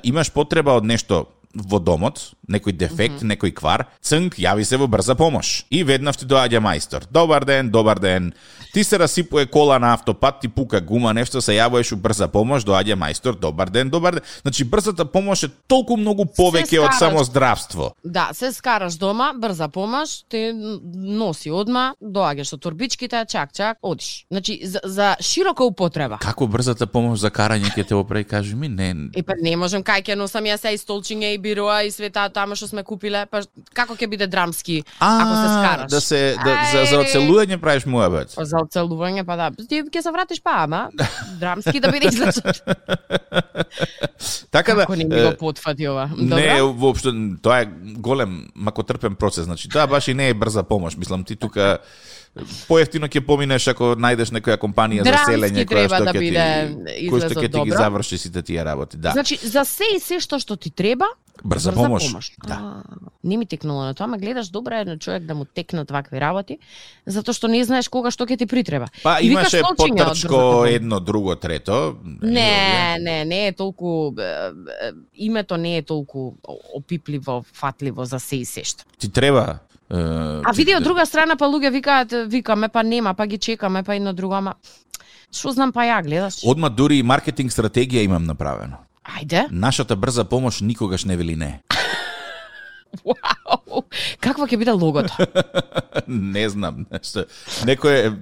Имаш 0.03 0.31
потреба 0.31 0.77
од 0.77 0.85
нешто 0.85 1.27
во 1.53 1.79
домот, 1.79 2.33
некој 2.49 2.73
дефект, 2.73 3.21
mm 3.21 3.29
-hmm. 3.29 3.31
некој 3.37 3.53
квар, 3.53 3.85
цнк, 4.01 4.39
јави 4.39 4.63
се 4.63 4.77
во 4.77 4.87
брза 4.87 5.15
помош. 5.15 5.65
И 5.69 5.83
веднаш 5.83 6.17
ти 6.17 6.25
доаѓа 6.25 6.59
мајстор. 6.59 7.03
Добар 7.11 7.45
ден, 7.45 7.69
добар 7.69 7.99
ден. 7.99 8.33
Ти 8.73 8.83
се 8.83 8.99
расипуе 8.99 9.45
кола 9.45 9.79
на 9.79 9.93
автопат, 9.93 10.35
ти 10.41 10.47
пука 10.47 10.81
гума, 10.81 11.13
нешто 11.13 11.41
се 11.45 11.53
јавуваш 11.53 11.93
у 11.93 11.97
брза 12.01 12.25
помош, 12.25 12.63
доаѓа 12.65 12.95
мајстор. 12.97 13.35
Добар 13.37 13.69
ден, 13.69 13.89
добар 13.93 14.17
ден. 14.17 14.23
Значи 14.41 14.65
брзата 14.65 15.05
помош 15.05 15.43
е 15.45 15.49
толку 15.69 15.93
многу 15.97 16.25
повеќе 16.25 16.79
од 16.81 16.95
само 16.97 17.21
здравство. 17.23 17.91
Да, 18.03 18.31
се 18.33 18.49
скараш 18.51 18.97
дома, 18.97 19.29
брза 19.37 19.67
помош, 19.69 20.23
те 20.25 20.49
носи 20.53 21.51
одма, 21.53 21.93
доаѓаш 22.01 22.49
со 22.49 22.57
турбичките, 22.57 23.25
чак 23.29 23.53
чак, 23.53 23.77
одиш. 23.81 24.25
Значи 24.33 24.57
за, 24.65 24.81
за 24.83 25.11
широка 25.21 25.63
употреба. 25.69 26.17
Како 26.17 26.49
брзата 26.49 26.89
помош 26.89 27.21
за 27.21 27.29
карање 27.29 27.69
ќе 27.77 27.85
те 27.85 27.93
опре, 27.93 28.23
кажи 28.25 28.55
ми, 28.57 28.71
не. 28.73 28.89
Е 29.13 29.21
па 29.21 29.37
не 29.37 29.53
можам 29.53 29.85
кај 29.85 30.01
ќе 30.01 30.17
носам 30.17 30.49
јас 30.49 30.65
и 30.73 30.81
столчиња 30.81 31.35
и 31.35 31.37
бироа 31.37 31.83
и 31.85 31.93
света 31.93 32.25
тама 32.33 32.57
што 32.57 32.71
сме 32.73 32.81
купиле, 32.81 33.27
па 33.29 33.45
како 33.77 33.93
ќе 33.93 34.09
биде 34.09 34.25
драмски 34.25 34.81
а, 34.97 35.13
ако 35.21 35.37
се 35.37 35.47
скараш? 35.53 35.91
Да 35.93 36.01
се 36.01 36.21
да, 36.41 36.57
за 36.73 36.85
за 36.89 37.05
оцелување 37.05 37.61
правиш 37.61 37.85
муабет. 37.85 38.33
Па 38.33 38.49
за 38.49 38.62
оцелување 38.63 39.25
па 39.27 39.37
да. 39.39 39.49
Ти 39.51 39.83
ќе 39.83 40.01
се 40.01 40.13
вратиш 40.13 40.41
па, 40.43 40.63
ама 40.63 40.89
драмски 41.39 41.79
да 41.83 41.91
биде 41.91 42.11
излечот. 42.11 42.63
така 44.51 44.75
да. 44.75 44.85
Како 44.85 44.95
не 44.95 45.05
ми 45.05 45.21
го 45.21 45.35
потфати 45.39 45.87
ова. 45.87 46.09
Добро? 46.15 46.35
Не, 46.35 46.61
воопшто 46.61 47.13
тоа 47.41 47.63
е 47.63 47.69
голем 47.99 48.47
макотрпен 48.55 49.15
процес, 49.15 49.45
значи 49.45 49.69
тоа 49.69 49.87
баш 49.87 50.07
и 50.07 50.13
не 50.13 50.29
е 50.29 50.33
брза 50.33 50.63
помош, 50.63 50.97
мислам 50.97 51.23
ти 51.23 51.35
тука 51.35 51.77
поевтино 52.67 53.07
ќе 53.07 53.21
поминеш 53.25 53.67
ако 53.69 53.93
најдеш 53.93 54.31
некоја 54.33 54.57
компанија 54.61 55.05
за 55.05 55.19
селење 55.27 55.65
која 55.69 55.85
што 55.89 55.99
да 56.07 56.13
ќе 56.13 56.23
биде 56.23 56.45
ти 56.87 57.09
кој 57.11 57.27
што 57.27 57.41
ќе 57.41 57.49
ти 57.53 57.65
ги 57.69 57.75
заврши 57.77 58.17
сите 58.17 58.41
тие 58.41 58.65
работи, 58.65 58.97
да. 58.97 59.13
Значи 59.13 59.37
за 59.37 59.65
се 59.69 59.91
и 59.95 59.99
се 60.01 60.19
што 60.23 60.39
што 60.41 60.57
ти 60.57 60.71
треба, 60.73 61.11
брза, 61.43 61.71
брза 61.71 61.83
помош. 61.83 62.07
помош. 62.07 62.31
Да. 62.47 62.53
А, 62.53 62.83
не 63.23 63.37
ми 63.37 63.45
текнало 63.45 63.83
на 63.83 63.93
тоа, 63.93 64.07
ма 64.07 64.17
гледаш 64.17 64.49
добро 64.49 64.75
е 64.75 64.85
на 64.85 64.97
човек 64.97 65.23
да 65.23 65.35
му 65.35 65.45
текнат 65.45 65.91
вакви 65.91 66.19
работи, 66.19 66.59
затоа 67.05 67.33
што 67.33 67.47
не 67.47 67.63
знаеш 67.63 67.89
кога 67.89 68.11
што 68.11 68.25
ќе 68.25 68.37
ти 68.37 68.45
притреба. 68.45 68.87
Па 69.03 69.19
и 69.21 69.31
имаше 69.31 69.61
потрчко 69.61 70.65
едно, 70.65 70.99
друго, 70.99 71.35
трето. 71.35 71.97
Не, 72.21 72.97
не, 72.99 73.25
не 73.25 73.47
е 73.47 73.51
толку 73.51 74.13
името 75.15 75.57
не 75.57 75.77
е 75.77 75.81
толку 75.81 76.33
опипливо, 76.73 77.45
фатливо 77.53 78.05
за 78.05 78.19
се 78.19 78.35
и 78.35 78.45
се 78.45 78.63
што. 78.63 78.83
Ти 78.99 79.09
треба 79.09 79.59
А 79.93 80.51
види 80.55 80.73
од 80.73 80.83
друга 80.83 81.05
страна 81.05 81.35
па 81.37 81.45
луѓе 81.45 81.69
викаат 81.69 82.13
викаме 82.31 82.69
па 82.69 82.83
нема, 82.83 83.13
па 83.13 83.27
ги 83.27 83.37
чекаме 83.37 83.83
па 83.83 83.95
едно 83.95 84.13
друго, 84.13 84.33
ама 84.39 84.55
што 85.29 85.51
знам 85.53 85.73
па 85.75 85.85
ја 85.85 85.99
гледаш. 86.01 86.41
Одма 86.45 86.69
дури 86.69 86.97
и 86.97 87.03
маркетинг 87.03 87.51
стратегија 87.51 88.01
имам 88.07 88.23
направено. 88.25 88.81
Ајде. 89.03 89.47
Нашата 89.51 89.95
брза 89.95 90.23
помош 90.23 90.61
никогаш 90.61 91.05
не 91.05 91.17
вели 91.17 91.35
не. 91.35 91.61
Вау! 93.05 93.83
Каква 94.21 94.47
ќе 94.47 94.57
биде 94.57 94.71
логото? 94.71 95.13
не 96.07 96.45
знам. 96.49 96.85
Некој 97.67 98.13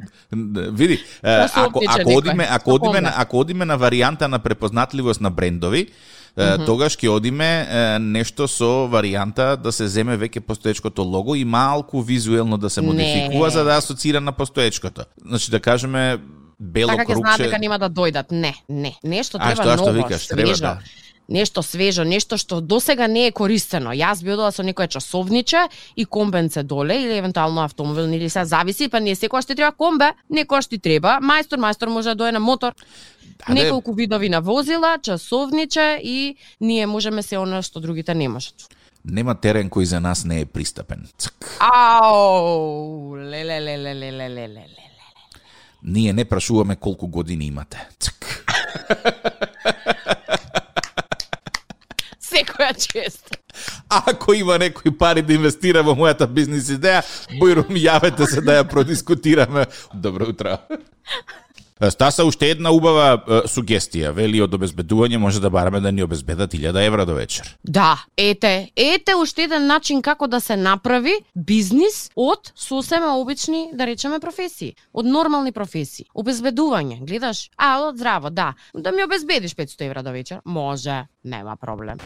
види, 0.72 1.00
ако 1.22 1.84
ако 1.88 2.16
одиме, 2.18 2.48
ако 2.50 2.74
одиме 2.74 3.02
на 3.02 3.14
ако 3.18 3.40
одиме 3.40 3.66
на 3.66 3.78
варијанта 3.78 4.28
на 4.32 4.40
препознатливост 4.40 5.22
на 5.22 5.30
брендови, 5.30 5.88
mm 5.88 6.42
-hmm. 6.42 6.66
тогаш 6.66 6.98
ќе 6.98 7.10
одиме 7.10 7.68
нешто 8.00 8.48
со 8.48 8.88
варијанта 8.88 9.56
да 9.56 9.72
се 9.72 9.88
земе 9.88 10.18
веќе 10.18 10.40
постоечкото 10.40 11.04
лого 11.04 11.36
и 11.36 11.46
малку 11.46 12.02
визуелно 12.02 12.58
да 12.58 12.70
се 12.70 12.82
модификува 12.82 13.48
не. 13.48 13.52
за 13.52 13.64
да 13.64 13.78
асоцира 13.78 14.22
на 14.22 14.32
постоечкото. 14.32 15.04
Значи 15.26 15.52
да 15.52 15.60
кажеме 15.60 16.18
бело 16.62 16.94
така. 16.94 17.03
Така 17.03 17.13
ќе 17.13 17.22
знаат 17.22 17.46
дека 17.48 17.60
нема 17.60 17.80
да 17.82 17.89
дојдат. 17.89 18.32
Не, 18.32 18.53
не. 18.70 18.94
Нешто 19.03 19.41
треба 19.41 19.58
а, 19.58 19.75
што, 19.75 19.75
ново, 19.75 19.89
што 19.89 19.98
викаш, 19.98 20.27
свежо. 20.27 20.56
Треба, 20.62 20.75
да 20.75 21.01
нешто 21.32 21.63
свежо, 21.63 22.03
нешто 22.03 22.38
што 22.38 22.60
досега 22.62 23.08
не 23.08 23.27
е 23.30 23.32
користено. 23.32 23.96
Јас 23.96 24.24
би 24.24 24.34
одела 24.34 24.51
со 24.51 24.63
некое 24.63 24.88
часовниче 24.88 25.68
и 25.96 26.06
комбенце 26.06 26.63
доле 26.63 27.00
или 27.03 27.18
евентуално 27.18 27.63
автомобил 27.63 28.12
или 28.12 28.30
се 28.30 28.46
зависи, 28.46 28.89
па 28.89 29.00
не 29.00 29.15
секоја 29.15 29.41
што 29.41 29.56
треба 29.56 29.72
комбе, 29.72 30.12
некоја 30.30 30.62
што 30.62 30.77
треба 30.77 31.20
мајстор, 31.24 31.58
мајстор 31.58 31.89
може 31.89 32.13
да 32.13 32.15
дое 32.15 32.32
на 32.32 32.39
мотор. 32.39 32.75
Да, 33.41 33.53
Неколку 33.53 33.94
видови 33.94 34.30
на 34.30 34.41
возила, 34.41 34.98
часовниче 35.01 36.00
и 36.03 36.36
ние 36.60 36.86
можеме 36.86 37.24
се 37.24 37.38
оно 37.38 37.62
што 37.62 37.80
другите 37.80 38.13
не 38.13 38.27
можат. 38.30 38.68
Нема 39.03 39.34
терен 39.34 39.70
кој 39.70 39.84
за 39.84 40.00
нас 40.00 40.25
не 40.25 40.41
е 40.41 40.46
пристапен. 40.46 41.08
Ау, 41.60 43.15
леле, 43.15 43.60
леле, 43.60 43.96
леле, 43.96 44.12
леле, 44.12 44.48
леле. 44.48 44.90
Ние 45.84 46.14
не 46.14 46.26
прашуваме 46.26 46.76
колку 46.76 47.08
години 47.08 47.46
имате. 47.46 47.88
Цк. 48.00 48.46
Секоја 52.32 52.74
чест. 52.78 53.32
Ако 53.90 54.34
има 54.34 54.56
некој 54.62 54.94
пари 54.98 55.22
да 55.26 55.34
инвестира 55.34 55.82
во 55.84 55.96
мојата 55.98 56.28
бизнис 56.30 56.70
идеја, 56.72 57.02
бојрум 57.42 57.76
јавете 57.76 58.28
се 58.30 58.42
да 58.42 58.62
ја 58.62 58.68
продискутираме. 58.70 59.66
Добро 59.94 60.30
утро. 60.30 60.58
Стаса 61.90 62.26
уште 62.26 62.52
една 62.52 62.70
убава 62.72 63.06
е, 63.16 63.42
сугестија, 63.50 64.12
вели 64.14 64.42
од 64.42 64.54
обезбедување 64.54 65.18
може 65.18 65.42
да 65.42 65.50
бараме 65.50 65.80
да 65.82 65.92
ни 65.92 66.04
обезбедат 66.04 66.54
1000 66.54 66.86
евра 66.86 67.06
до 67.06 67.16
вечер. 67.18 67.56
Да, 67.64 68.06
ете, 68.18 68.70
ете 68.76 69.16
уште 69.16 69.48
еден 69.50 69.66
начин 69.68 70.02
како 70.02 70.28
да 70.28 70.42
се 70.42 70.56
направи 70.56 71.14
бизнис 71.36 72.12
од 72.16 72.52
сосема 72.56 73.16
обични, 73.18 73.70
да 73.74 73.88
речеме, 73.90 74.20
професии, 74.20 74.76
од 74.94 75.06
нормални 75.06 75.52
професии. 75.52 76.06
Обезбедување, 76.14 77.02
гледаш? 77.06 77.50
А, 77.58 77.80
од 77.88 77.98
здраво, 77.98 78.30
да. 78.30 78.54
Да 78.74 78.92
ми 78.92 79.04
обезбедиш 79.04 79.56
500 79.56 79.86
евра 79.90 80.04
до 80.04 80.12
вечер? 80.12 80.42
Може, 80.46 81.06
нема 81.24 81.58
проблем. 81.58 81.98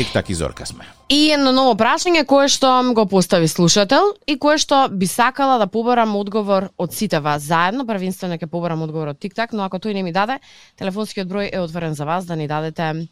Ето. 0.00 0.08
Тик-так 0.08 0.30
и 0.30 0.34
зорка 0.34 0.66
сме. 0.66 0.84
И 1.10 1.32
едно 1.34 1.50
ново 1.52 1.74
прашање 1.74 2.22
кое 2.24 2.46
што 2.48 2.70
го 2.94 3.02
постави 3.10 3.48
слушател 3.50 4.12
и 4.30 4.36
кое 4.38 4.60
што 4.62 4.86
би 4.88 5.08
сакала 5.10 5.58
да 5.58 5.66
побарам 5.66 6.14
одговор 6.16 6.68
од 6.78 6.94
сите 6.94 7.18
вас 7.20 7.42
заедно, 7.42 7.84
првенствено 7.86 8.38
ќе 8.38 8.46
побарам 8.46 8.84
одговор 8.86 9.10
од 9.12 9.18
TikTok, 9.18 9.52
но 9.52 9.66
ако 9.66 9.80
тој 9.82 9.98
не 9.98 10.04
ми 10.06 10.12
даде, 10.14 10.38
телефонскиот 10.78 11.26
број 11.26 11.50
е 11.50 11.60
отворен 11.60 11.98
за 11.98 12.06
вас 12.06 12.24
да 12.24 12.36
ни 12.38 12.46
дадете 12.48 13.08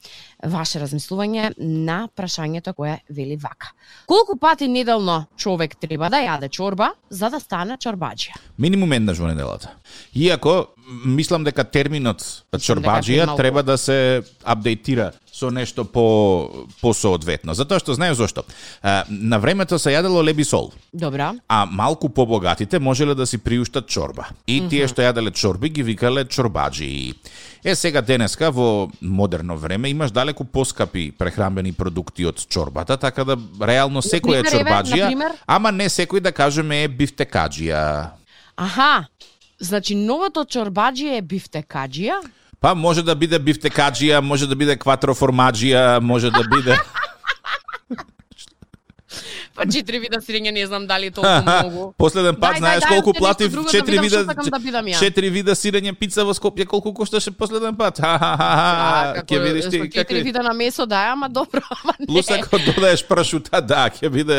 ваше 0.46 0.78
размислување 0.78 1.58
на 1.58 2.08
прашањето 2.16 2.72
кое 2.72 3.00
вели 3.10 3.36
вака. 3.36 3.74
Колку 4.06 4.38
пати 4.38 4.68
неделно 4.68 5.26
човек 5.36 5.76
треба 5.76 6.08
да 6.08 6.22
јаде 6.22 6.48
чорба 6.48 6.92
за 7.10 7.28
да 7.28 7.40
стане 7.40 7.76
чорбаџија? 7.82 8.38
Минимум 8.58 8.92
еднаш 8.92 9.18
во 9.18 9.26
неделата. 9.26 9.74
Иако 10.14 10.68
мислам 11.04 11.44
дека 11.44 11.64
терминот 11.64 12.22
чорбаџија 12.54 13.36
треба 13.36 13.62
да 13.62 13.76
се 13.76 14.22
апдейтира 14.44 15.12
со 15.38 15.50
нешто 15.50 15.84
по 15.84 16.66
посоодветно. 16.82 17.54
Затоа 17.54 17.78
што 17.78 17.94
знаеш 17.94 18.16
зошто? 18.18 18.42
А, 18.82 19.04
на 19.08 19.38
времето 19.38 19.78
се 19.78 19.94
јадело 19.94 20.22
леби 20.24 20.44
сол. 20.44 20.72
Добра. 20.92 21.34
а 21.48 21.66
малку 21.66 22.08
побогатите 22.08 22.78
можеле 22.78 23.14
да 23.14 23.26
си 23.26 23.38
приуштат 23.38 23.86
чорба. 23.86 24.28
И 24.46 24.60
тие 24.68 24.88
што 24.88 25.02
јаделе 25.02 25.32
чорби 25.32 25.68
ги 25.68 25.82
викале 25.82 26.24
чорбаджи. 26.24 27.14
Е 27.64 27.74
сега 27.74 28.02
денеска 28.02 28.50
во 28.50 28.90
модерно 29.00 29.56
време 29.56 29.90
имаш 29.90 30.10
далеку 30.10 30.44
поскапи 30.44 31.12
прехранбени 31.18 31.72
продукти 31.72 32.26
од 32.26 32.38
чорбата, 32.48 32.96
така 32.96 33.24
да 33.24 33.38
реално 33.60 34.02
секој 34.02 34.40
е 34.40 34.42
например? 35.08 35.32
ама 35.46 35.72
не 35.72 35.88
секој 35.88 36.20
да 36.20 36.32
кажеме 36.32 36.84
е 36.84 36.88
бифтекаджија. 36.88 38.10
Аха. 38.56 39.06
Значи 39.60 39.94
новото 39.94 40.44
чорбаџија 40.46 41.18
е 41.18 41.22
бифтекаџија? 41.22 42.22
Па 42.60 42.74
може 42.74 43.04
да 43.06 43.14
биде 43.14 43.38
бифтекаджија, 43.38 44.20
може 44.20 44.48
да 44.50 44.56
биде 44.58 44.74
кватроформаджија, 44.76 46.00
може 46.00 46.30
да 46.34 46.42
биде 46.42 46.78
Па 49.58 49.66
четири 49.66 49.98
вида 49.98 50.20
сирење 50.22 50.52
не 50.54 50.66
знам 50.66 50.86
дали 50.86 51.10
толку 51.10 51.28
многу. 51.42 51.92
Последен 51.98 52.36
пат 52.38 52.56
Дај, 52.56 52.62
знаеш 52.62 52.82
дај, 52.82 52.86
дај, 52.86 52.94
колку 52.94 53.12
платив 53.18 53.52
да 53.56 53.64
четири 53.72 53.98
видам 53.98 54.04
вида 54.04 54.18
што 54.22 54.30
сакам 54.30 54.50
да 54.50 55.30
вида 55.34 55.54
сирење 55.58 55.92
пица 55.98 56.24
во 56.24 56.34
Скопје 56.36 56.66
колку 56.66 56.92
кошташе 56.94 57.32
последен 57.34 57.74
пат. 57.76 57.98
Ха 57.98 58.12
ха 58.22 58.30
ха. 58.38 58.50
ха. 58.60 59.14
како, 59.18 59.34
Ќе 59.34 59.42
видиш 59.42 59.70
ти 59.72 59.80
какви 59.90 60.22
вида 60.22 60.42
на 60.46 60.52
месо 60.54 60.86
да, 60.86 61.10
ама 61.12 61.28
добро, 61.28 61.60
ама 61.82 61.94
не. 61.98 62.06
Плюс 62.06 62.30
ако 62.30 62.58
додаеш 62.62 63.02
прашута, 63.08 63.60
да, 63.60 63.88
ќе 63.90 64.10
биде 64.14 64.38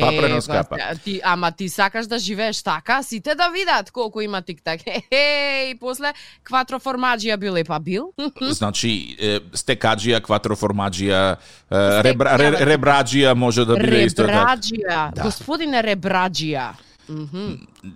папрено 0.00 0.40
па, 0.40 0.42
скапа. 0.42 0.78
Ти, 1.04 1.20
ама 1.24 1.52
ти 1.52 1.68
сакаш 1.68 2.06
да 2.06 2.18
живееш 2.18 2.62
така, 2.62 3.02
сите 3.02 3.34
да 3.34 3.48
видат 3.54 3.90
колку 3.90 4.20
има 4.20 4.42
тик-так. 4.42 4.80
И 5.70 5.78
после 5.78 6.12
кватроформаджија 6.42 7.36
бил 7.36 7.54
е 7.56 7.64
па 7.64 7.78
бил. 7.78 8.10
Значи, 8.58 9.16
е, 9.18 9.38
стекаджија, 9.54 10.20
кватроформаджија, 10.26 11.22
е, 11.70 12.02
ребра, 12.02 12.36
ре, 12.40 12.50
ребраджија 12.74 13.34
може 13.34 13.64
да 13.64 13.78
биде 13.78 14.04
исто 14.10 14.26
така. 14.26 14.55
Ребраджија, 14.56 15.14
Да. 15.14 15.22
господине 15.22 15.82
Ребраджија. 15.82 16.72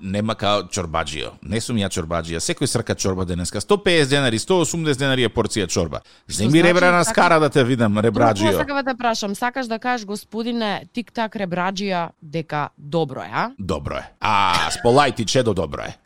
Нема 0.02 0.34
као 0.34 0.62
чорбаджио. 0.64 1.32
Не 1.42 1.60
сум 1.60 1.76
ја 1.76 1.88
чорбаджија. 1.88 2.38
Секој 2.38 2.66
срка 2.66 2.94
чорба 2.94 3.24
денеска. 3.24 3.58
150 3.58 4.06
денари, 4.06 4.38
180 4.38 4.96
денари 4.96 5.24
е 5.24 5.28
порција 5.28 5.66
чорба. 5.68 6.00
Земи 6.28 6.50
значи 6.50 6.62
ребра 6.64 6.92
на 6.92 7.04
така- 7.04 7.10
скара 7.10 7.40
да 7.40 7.50
те 7.50 7.64
видам, 7.64 7.98
ребраджио. 7.98 8.52
сакам 8.52 8.84
да 8.84 8.94
прашам, 8.94 9.34
сакаш 9.34 9.66
да 9.66 9.78
кажеш 9.78 10.06
господине 10.06 10.86
тик-так 10.94 11.34
Ребраджија 11.34 12.10
дека 12.22 12.68
добро 12.78 13.20
е, 13.20 13.30
а? 13.32 13.50
Добро 13.58 13.96
е. 13.96 14.06
А, 14.20 14.54
сполај 14.70 15.16
ти 15.16 15.24
чедо 15.24 15.54
добро 15.54 15.82
е. 15.82 15.96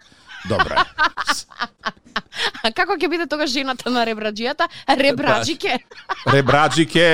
Добро 0.49 0.75
е. 0.75 0.85
А 2.65 2.71
како 2.73 2.97
ќе 2.97 3.09
биде 3.13 3.27
тогаш 3.31 3.53
жената 3.53 3.91
на 3.93 4.05
Ребраджијата? 4.09 4.69
Ребраджике. 4.89 5.79
Ребраджике, 6.27 7.07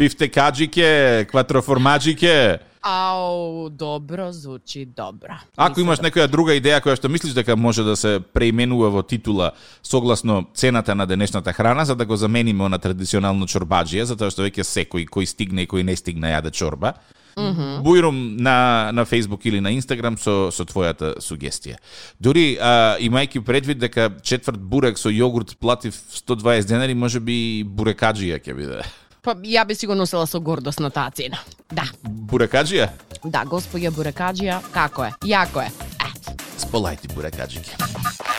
бифтекаджике, 0.00 1.26
кватроформаджике. 1.30 2.58
Ау, 2.82 3.68
добро 3.70 4.32
звучи 4.32 4.84
добро. 4.84 5.36
Ако 5.56 5.80
имаш 5.80 6.00
некоја 6.02 6.26
друга 6.26 6.56
идеја 6.58 6.80
која 6.82 6.96
што 6.98 7.06
мислиш 7.12 7.36
дека 7.36 7.54
може 7.56 7.84
да 7.86 7.94
се 7.96 8.18
преименува 8.18 8.90
во 8.90 9.04
титула 9.06 9.52
согласно 9.86 10.48
цената 10.54 10.94
на 10.94 11.06
денешната 11.06 11.52
храна, 11.52 11.84
за 11.84 11.94
да 11.94 12.06
го 12.06 12.16
замениме 12.16 12.68
на 12.68 12.78
традиционално 12.82 13.46
чорбаджија, 13.46 14.08
затоа 14.10 14.34
што 14.34 14.42
веќе 14.42 14.66
секој 14.66 15.06
кој 15.06 15.30
стигне 15.30 15.62
и 15.62 15.70
кој 15.70 15.86
не 15.86 15.94
стигне 15.96 16.34
јаде 16.34 16.50
чорба, 16.50 16.96
бујрум 17.36 18.36
на, 18.40 18.90
на 18.92 19.04
Facebook 19.04 19.40
или 19.44 19.60
на 19.60 19.72
Instagram 19.72 20.16
со, 20.18 20.50
со 20.50 20.64
твојата 20.64 21.14
сугестија. 21.20 21.76
Дури, 22.20 22.56
а, 22.60 22.96
имајќи 23.00 23.44
предвид 23.44 23.78
дека 23.78 24.10
четврт 24.22 24.60
бурек 24.60 24.98
со 24.98 25.08
јогурт 25.08 25.56
платив 25.60 25.94
120 25.94 26.66
денари, 26.68 26.94
може 26.94 27.20
би 27.20 27.64
бурекаджија 27.64 28.40
ќе 28.42 28.54
биде. 28.56 28.82
Па 29.22 29.36
ја 29.46 29.62
би 29.66 29.74
си 29.74 29.86
го 29.86 29.94
носела 29.94 30.26
со 30.26 30.40
гордост 30.40 30.80
на 30.80 30.90
таа 30.90 31.10
цена. 31.14 31.38
Да, 31.70 31.84
Бурекаджија? 32.02 32.88
да, 33.24 33.44
господја 33.46 33.92
Бурекаджија, 33.94 34.60
како 34.74 35.04
е? 35.04 35.12
Јако 35.22 35.62
е. 35.62 35.70
Ето. 36.02 36.34
Сполајте 36.58 37.12
бурекаджике. 37.14 38.31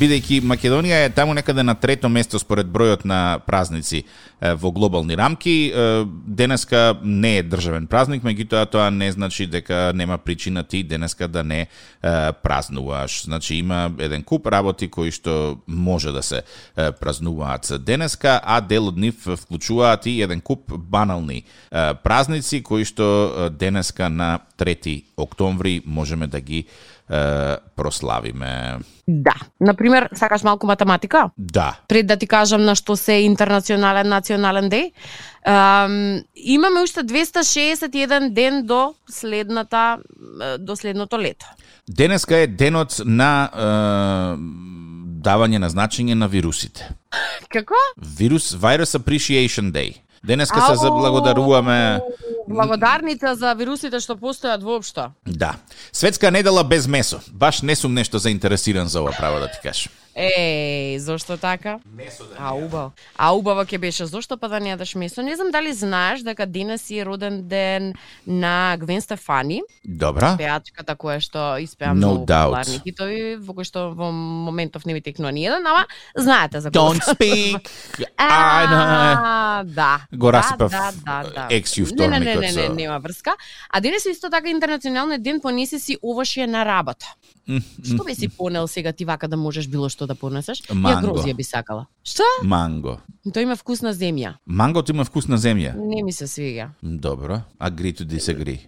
Бидејќи 0.00 0.40
Македонија 0.48 1.04
е 1.04 1.12
таму 1.12 1.34
некаде 1.36 1.62
на 1.62 1.74
трето 1.76 2.08
место 2.08 2.38
според 2.40 2.70
бројот 2.72 3.04
на 3.04 3.38
празници 3.46 4.04
во 4.40 4.70
глобални 4.72 5.16
рамки. 5.16 5.72
Денеска 6.26 6.94
не 7.02 7.36
е 7.38 7.42
државен 7.44 7.86
празник, 7.90 8.24
меѓутоа 8.24 8.68
тоа 8.70 8.88
не 8.90 9.10
значи 9.12 9.46
дека 9.46 9.92
нема 9.94 10.18
причина 10.18 10.64
ти 10.64 10.82
денеска 10.82 11.28
да 11.28 11.44
не 11.44 11.66
празнуваш. 12.42 13.24
Значи 13.24 13.54
има 13.60 13.90
еден 13.98 14.22
куп 14.22 14.46
работи 14.46 14.88
кои 14.88 15.12
што 15.12 15.60
може 15.66 16.12
да 16.12 16.22
се 16.22 16.42
празнуваат 16.74 17.72
денеска, 17.84 18.40
а 18.44 18.60
дел 18.60 18.88
од 18.88 18.96
нив 18.96 19.26
вклучуваат 19.26 20.06
и 20.06 20.22
еден 20.22 20.40
куп 20.40 20.72
банални 20.72 21.44
празници 22.04 22.62
кои 22.62 22.84
што 22.88 23.50
денеска 23.52 24.08
на 24.08 24.38
3 24.58 25.04
октомври 25.16 25.82
можеме 25.84 26.26
да 26.26 26.40
ги 26.40 26.64
прославиме. 27.76 28.78
Да. 29.08 29.34
Например, 29.60 30.08
сакаш 30.14 30.42
малку 30.42 30.66
математика? 30.66 31.30
Да. 31.38 31.78
Пред 31.88 32.06
да 32.06 32.16
ти 32.16 32.26
кажам 32.26 32.64
на 32.64 32.74
што 32.74 32.96
се 32.96 33.12
интернационален 33.26 34.08
национален 34.08 34.68
ден, 34.68 34.90
um, 35.46 36.24
имаме 36.34 36.80
уште 36.80 37.00
261 37.00 38.30
ден 38.30 38.66
до 38.66 38.94
следната 39.10 39.98
до 40.58 40.76
следното 40.76 41.18
лето. 41.18 41.46
Денеска 41.88 42.36
е 42.36 42.46
денот 42.46 43.02
на 43.04 43.50
е, 43.50 43.66
давање 45.20 45.58
на 45.58 45.70
значење 45.70 46.14
на 46.14 46.28
вирусите. 46.28 46.88
Како? 47.50 47.74
Вирус 48.18 48.54
Virus 48.54 48.94
Appreciation 48.98 49.72
Day. 49.72 49.98
Денеска 50.24 50.60
се 50.60 50.74
заблагодаруваме 50.74 52.00
Благодарница 52.48 53.34
за 53.38 53.54
вирусите 53.54 54.00
што 54.02 54.16
постојат 54.18 54.64
воопшто. 54.66 55.12
Да. 55.26 55.54
Светска 55.92 56.30
недела 56.30 56.64
без 56.64 56.86
месо. 56.86 57.20
Баш 57.30 57.62
не 57.62 57.76
сум 57.76 57.94
нешто 57.94 58.18
заинтересиран 58.18 58.88
за 58.88 59.00
ова 59.00 59.12
право 59.18 59.38
да 59.40 59.46
ти 59.46 59.58
кажам. 59.62 59.92
Еј, 60.20 60.96
зошто 60.98 61.36
така? 61.36 61.78
Месо 61.96 62.24
да 62.24 62.36
А 62.38 62.54
убаво. 62.54 62.92
А 63.16 63.32
убаво 63.32 63.64
ќе 63.64 63.78
беше 63.78 64.06
зошто 64.06 64.36
па 64.36 64.48
да 64.48 64.60
не 64.60 64.76
јадеш 64.76 64.96
месо. 64.98 65.22
Не 65.22 65.36
знам 65.36 65.50
дали 65.50 65.72
знаеш 65.72 66.20
дека 66.20 66.46
денес 66.46 66.90
е 66.90 67.04
роден 67.04 67.48
ден 67.48 67.94
на 68.26 68.76
Гвен 68.76 69.00
Стефани, 69.00 69.62
Добра. 69.84 70.36
пеачката 70.36 70.96
која 70.96 71.20
што 71.20 71.56
испеа 71.62 71.94
No 71.96 72.20
популарни 72.20 72.80
хитови, 72.84 73.36
во 73.40 73.54
кој 73.54 73.64
што 73.64 73.94
во 73.96 74.12
моментов 74.12 74.84
не 74.84 74.92
ми 74.92 75.00
текнува 75.00 75.32
ни 75.32 75.44
еден, 75.44 75.66
ама 75.66 75.86
знаете 76.16 76.60
за 76.60 76.70
кого. 76.70 76.94
Don't 76.94 77.02
speak. 77.16 77.70
А, 78.16 79.64
да. 79.64 80.00
Го 80.12 80.32
расипав 80.32 80.70
да, 80.70 80.92
да, 81.04 81.22
да, 81.22 81.30
да. 81.30 81.48
екс-ју 81.50 81.88
Не, 81.96 82.08
не, 82.08 82.18
не, 82.20 82.36
вторникот 82.36 82.42
не, 82.42 82.52
со- 82.52 82.60
не, 82.60 82.68
нема 82.68 82.98
врска. 82.98 83.34
А 83.70 83.80
денес 83.80 84.06
е 84.06 84.10
исто 84.10 84.30
така 84.30 84.48
интернационалниот 84.48 85.22
ден 85.22 85.40
понеси 85.40 85.78
си 85.78 85.96
овошје 86.02 86.46
на 86.46 86.64
работа. 86.64 87.06
Што 87.84 88.04
би 88.04 88.14
си 88.14 88.28
понел 88.28 88.68
сега 88.68 88.92
ти 88.92 89.04
вака 89.04 89.28
да 89.28 89.36
можеш 89.36 89.66
било 89.66 89.88
што 89.88 90.06
да 90.10 90.16
понесеш? 90.18 90.62
Ја 90.66 90.74
Манго. 90.74 91.14
грозија 91.14 91.36
би 91.38 91.46
сакала. 91.46 91.86
Што? 92.04 92.26
Манго. 92.42 92.98
Тој 93.26 93.46
има 93.46 93.56
вкус 93.56 93.82
на 93.86 93.94
земја. 93.94 94.34
Мангото 94.46 94.92
има 94.92 95.06
вкус 95.06 95.28
на 95.30 95.38
земја. 95.38 95.76
Не 95.78 96.02
ми 96.02 96.12
се 96.12 96.26
свига. 96.26 96.70
Добро. 96.82 97.40
Agree 97.60 97.94
to 97.94 98.04
disagree. 98.04 98.66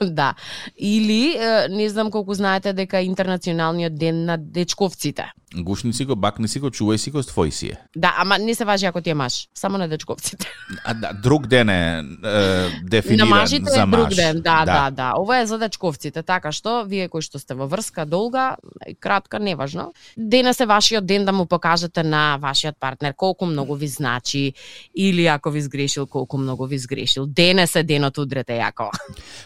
да. 0.00 0.34
Или, 0.76 1.38
не 1.70 1.88
знам 1.88 2.10
колку 2.10 2.34
знаете 2.34 2.72
дека 2.72 3.00
интернационалниот 3.00 3.94
ден 3.98 4.24
на 4.24 4.36
дечковците. 4.38 5.32
Гушни 5.56 5.92
си 5.92 6.04
го, 6.04 6.16
бакни 6.16 6.48
си 6.48 6.60
го, 6.60 6.70
чувај 6.70 6.96
си 6.96 7.10
го, 7.10 7.22
твој 7.22 7.50
си 7.50 7.66
е. 7.66 7.76
Да, 7.96 8.14
ама 8.18 8.38
не 8.38 8.54
се 8.54 8.64
важи 8.64 8.86
ако 8.86 9.00
ти 9.00 9.10
е 9.10 9.14
маж, 9.14 9.48
само 9.54 9.78
на 9.78 9.88
дечковците. 9.88 10.46
А, 10.84 10.94
да, 10.94 11.12
друг 11.12 11.46
ден 11.46 11.68
е, 11.68 12.04
е 12.24 12.68
дефиниран 12.82 13.28
на 13.28 13.36
мажите 13.36 13.70
за 13.70 13.80
е 13.80 13.86
маж. 13.86 14.00
друг 14.00 14.14
ден, 14.14 14.36
да, 14.36 14.64
да, 14.64 14.64
да, 14.64 14.90
да. 14.90 15.12
Ова 15.18 15.38
е 15.38 15.46
за 15.46 15.58
дечковците, 15.58 16.22
така 16.22 16.52
што 16.52 16.84
вие 16.84 17.08
кои 17.08 17.22
што 17.22 17.38
сте 17.38 17.54
во 17.54 17.68
врска 17.68 18.04
долга, 18.04 18.56
кратка, 19.00 19.38
неважно. 19.38 19.92
Денес 20.16 20.60
е 20.60 20.66
вашиот 20.66 21.06
ден 21.06 21.24
да 21.24 21.32
му 21.32 21.46
покажете 21.46 22.02
на 22.02 22.38
вашиот 22.40 22.76
партнер 22.80 23.14
колку 23.14 23.46
многу 23.46 23.74
ви 23.74 23.88
значи 23.88 24.52
или 24.94 25.26
ако 25.26 25.50
ви 25.50 25.62
сгрешил 25.62 26.06
колку 26.06 26.38
многу 26.38 26.66
ви 26.66 26.78
сгрешил. 26.78 27.26
Денес 27.26 27.76
е 27.76 27.82
денот 27.82 28.18
удрете 28.18 28.58
јако. 28.58 28.90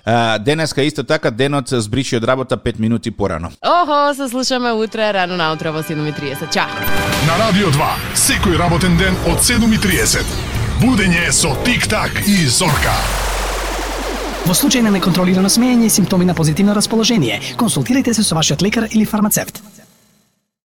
А, 0.04 0.38
денеска 0.38 0.82
исто 0.82 1.04
така 1.04 1.30
денот 1.30 1.68
се 1.68 1.80
збриши 1.80 2.16
од 2.16 2.24
работа 2.24 2.56
5 2.56 2.80
минути 2.80 3.10
порано. 3.10 3.50
Охо, 3.66 4.14
се 4.14 4.28
слушаме 4.28 4.72
утре 4.72 5.12
рано 5.12 5.36
наутро 5.36 5.72
во 5.72 5.82
7:30. 6.00 6.52
Чао. 6.52 6.66
На 7.26 7.36
Радио 7.38 7.70
2, 7.70 7.90
секој 8.14 8.58
работен 8.58 8.96
ден 8.96 9.16
од 9.26 9.38
7.30. 9.38 10.24
Будење 10.80 11.30
со 11.32 11.54
Тик-так 11.64 12.22
и 12.26 12.46
Зорка. 12.46 12.94
Во 14.46 14.54
случај 14.56 14.80
на 14.82 14.90
неконтролирано 14.90 15.48
смеење 15.52 15.86
и 15.86 15.90
симптоми 15.92 16.24
на 16.24 16.34
позитивно 16.34 16.74
расположение, 16.74 17.40
консултирайте 17.56 18.14
се 18.14 18.24
со 18.24 18.34
вашиот 18.34 18.62
лекар 18.62 18.88
или 18.90 19.04
фармацевт. 19.04 19.62